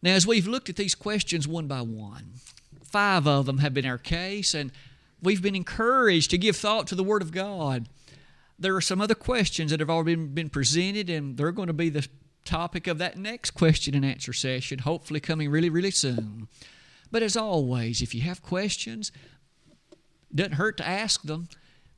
Now, 0.00 0.12
as 0.12 0.28
we've 0.28 0.46
looked 0.46 0.68
at 0.68 0.76
these 0.76 0.94
questions 0.94 1.48
one 1.48 1.66
by 1.66 1.80
one, 1.80 2.34
five 2.84 3.26
of 3.26 3.46
them 3.46 3.58
have 3.58 3.74
been 3.74 3.84
our 3.84 3.98
case, 3.98 4.54
and 4.54 4.70
we've 5.20 5.42
been 5.42 5.56
encouraged 5.56 6.30
to 6.30 6.38
give 6.38 6.56
thought 6.56 6.86
to 6.86 6.94
the 6.94 7.02
Word 7.02 7.20
of 7.20 7.32
God. 7.32 7.88
There 8.60 8.76
are 8.76 8.80
some 8.80 9.00
other 9.00 9.16
questions 9.16 9.72
that 9.72 9.80
have 9.80 9.90
already 9.90 10.14
been, 10.14 10.48
presented, 10.48 11.10
and 11.10 11.36
they're 11.36 11.50
going 11.50 11.66
to 11.66 11.72
be 11.72 11.88
the 11.88 12.06
topic 12.44 12.86
of 12.86 12.98
that 12.98 13.18
next 13.18 13.50
question 13.50 13.96
and 13.96 14.04
answer 14.04 14.32
session, 14.32 14.78
hopefully 14.78 15.18
coming 15.18 15.50
really, 15.50 15.68
really 15.68 15.90
soon. 15.90 16.46
But 17.10 17.24
as 17.24 17.36
always, 17.36 18.02
if 18.02 18.14
you 18.14 18.20
have 18.20 18.40
questions, 18.40 19.10
doesn't 20.32 20.52
hurt 20.52 20.76
to 20.76 20.86
ask 20.86 21.22
them. 21.22 21.48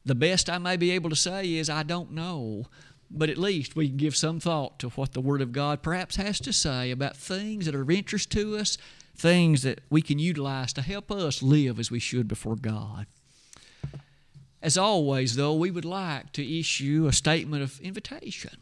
The 0.05 0.15
best 0.15 0.51
I 0.51 0.59
may 0.59 0.77
be 0.77 0.91
able 0.91 1.11
to 1.11 1.17
say 1.17 1.55
is, 1.55 1.71
I 1.71 1.83
don't 1.83 2.13
know 2.13 2.67
but 3.15 3.29
at 3.29 3.39
least 3.39 3.77
we 3.77 3.89
can 3.89 3.97
give 3.97 4.17
some 4.17 4.41
thought 4.41 4.79
to 4.79 4.89
what 4.91 5.13
the 5.13 5.21
Word 5.21 5.43
of 5.43 5.53
God 5.53 5.83
perhaps 5.83 6.17
has 6.17 6.41
to 6.41 6.53
say 6.53 6.91
about 6.91 7.17
things 7.17 7.67
that 7.67 7.75
are 7.75 7.83
of 7.83 7.91
interest 7.91 8.31
to 8.31 8.57
us, 8.57 8.79
things 9.15 9.63
that 9.63 9.81
we 9.91 10.01
can 10.01 10.19
utilize 10.19 10.73
to 10.73 10.83
help 10.83 11.11
us 11.13 11.43
live 11.43 11.79
as 11.79 11.91
we 11.91 11.99
should 11.99 12.27
before 12.27 12.57
God. 12.57 13.07
As 14.63 14.79
always, 14.79 15.37
though, 15.37 15.55
we 15.55 15.71
would 15.71 15.85
like 15.85 16.33
to 16.33 16.59
issue 16.59 17.07
a 17.07 17.13
statement 17.13 17.63
of 17.63 17.81
invitation. 17.81 18.57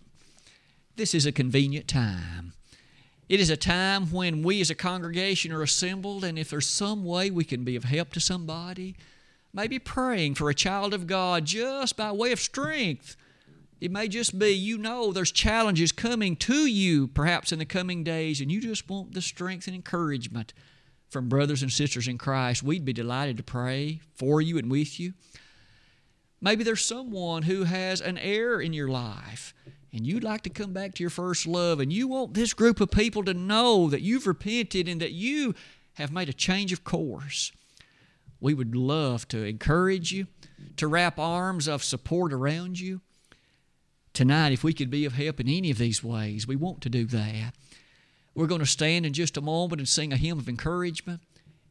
This 0.96 1.14
is 1.14 1.26
a 1.26 1.32
convenient 1.32 1.86
time. 1.86 2.54
It 3.28 3.38
is 3.38 3.50
a 3.50 3.56
time 3.56 4.06
when 4.06 4.42
we 4.42 4.60
as 4.60 4.70
a 4.70 4.74
congregation 4.74 5.52
are 5.52 5.62
assembled, 5.62 6.24
and 6.24 6.36
if 6.36 6.50
there's 6.50 6.66
some 6.66 7.04
way 7.04 7.30
we 7.30 7.44
can 7.44 7.62
be 7.62 7.76
of 7.76 7.84
help 7.84 8.12
to 8.14 8.20
somebody, 8.20 8.96
maybe 9.52 9.78
praying 9.78 10.34
for 10.34 10.48
a 10.48 10.54
child 10.54 10.94
of 10.94 11.06
God 11.06 11.44
just 11.44 11.96
by 11.96 12.12
way 12.12 12.32
of 12.32 12.40
strength 12.40 13.16
it 13.80 13.90
may 13.90 14.08
just 14.08 14.38
be 14.38 14.50
you 14.50 14.76
know 14.76 15.10
there's 15.10 15.32
challenges 15.32 15.90
coming 15.90 16.36
to 16.36 16.66
you 16.66 17.08
perhaps 17.08 17.50
in 17.50 17.58
the 17.58 17.64
coming 17.64 18.04
days, 18.04 18.40
and 18.40 18.52
you 18.52 18.60
just 18.60 18.88
want 18.88 19.14
the 19.14 19.22
strength 19.22 19.66
and 19.66 19.74
encouragement 19.74 20.52
from 21.08 21.28
brothers 21.28 21.62
and 21.62 21.72
sisters 21.72 22.06
in 22.06 22.18
Christ. 22.18 22.62
We'd 22.62 22.84
be 22.84 22.92
delighted 22.92 23.38
to 23.38 23.42
pray 23.42 24.00
for 24.14 24.42
you 24.42 24.58
and 24.58 24.70
with 24.70 25.00
you. 25.00 25.14
Maybe 26.42 26.62
there's 26.62 26.84
someone 26.84 27.42
who 27.42 27.64
has 27.64 28.00
an 28.00 28.18
error 28.18 28.60
in 28.60 28.72
your 28.72 28.88
life 28.88 29.54
and 29.92 30.06
you'd 30.06 30.24
like 30.24 30.42
to 30.42 30.50
come 30.50 30.72
back 30.72 30.94
to 30.94 31.02
your 31.02 31.10
first 31.10 31.46
love 31.46 31.80
and 31.80 31.92
you 31.92 32.06
want 32.06 32.34
this 32.34 32.54
group 32.54 32.80
of 32.80 32.90
people 32.90 33.24
to 33.24 33.34
know 33.34 33.88
that 33.88 34.02
you've 34.02 34.26
repented 34.26 34.88
and 34.88 35.00
that 35.00 35.12
you 35.12 35.54
have 35.94 36.12
made 36.12 36.28
a 36.28 36.34
change 36.34 36.72
of 36.72 36.84
course. 36.84 37.50
We 38.40 38.54
would 38.54 38.74
love 38.74 39.28
to 39.28 39.44
encourage 39.44 40.12
you, 40.12 40.26
to 40.76 40.88
wrap 40.88 41.18
arms 41.18 41.68
of 41.68 41.84
support 41.84 42.32
around 42.32 42.80
you 42.80 43.02
tonight, 44.12 44.52
if 44.52 44.64
we 44.64 44.72
could 44.72 44.90
be 44.90 45.04
of 45.04 45.14
help 45.14 45.40
in 45.40 45.48
any 45.48 45.70
of 45.70 45.78
these 45.78 46.02
ways, 46.02 46.46
we 46.46 46.56
want 46.56 46.80
to 46.82 46.88
do 46.88 47.04
that. 47.06 47.54
We're 48.34 48.46
going 48.46 48.60
to 48.60 48.66
stand 48.66 49.06
in 49.06 49.12
just 49.12 49.36
a 49.36 49.40
moment 49.40 49.80
and 49.80 49.88
sing 49.88 50.12
a 50.12 50.16
hymn 50.16 50.38
of 50.38 50.48
encouragement. 50.48 51.20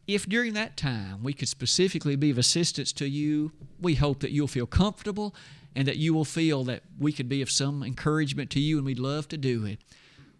If 0.07 0.27
during 0.27 0.53
that 0.53 0.77
time 0.77 1.23
we 1.23 1.33
could 1.33 1.47
specifically 1.47 2.15
be 2.15 2.31
of 2.31 2.37
assistance 2.37 2.91
to 2.93 3.07
you, 3.07 3.51
we 3.79 3.95
hope 3.95 4.21
that 4.21 4.31
you'll 4.31 4.47
feel 4.47 4.65
comfortable 4.65 5.35
and 5.75 5.87
that 5.87 5.97
you 5.97 6.13
will 6.13 6.25
feel 6.25 6.63
that 6.65 6.83
we 6.97 7.11
could 7.11 7.29
be 7.29 7.41
of 7.41 7.51
some 7.51 7.83
encouragement 7.83 8.49
to 8.51 8.59
you, 8.59 8.77
and 8.77 8.85
we'd 8.85 8.97
love 8.99 9.27
to 9.27 9.37
do 9.37 9.65
it. 9.65 9.79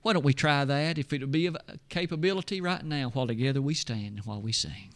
Why 0.02 0.14
don't 0.14 0.26
we 0.26 0.34
try 0.34 0.66
that? 0.66 0.98
If 0.98 1.14
it 1.14 1.22
would 1.22 1.32
be 1.32 1.46
of 1.46 1.58
capability 1.90 2.62
right 2.62 2.84
now, 2.84 3.10
while 3.10 3.28
together 3.28 3.62
we 3.62 3.76
stand 3.76 4.18
and 4.18 4.26
while 4.26 4.42
we 4.42 4.52
sing. 4.52 4.94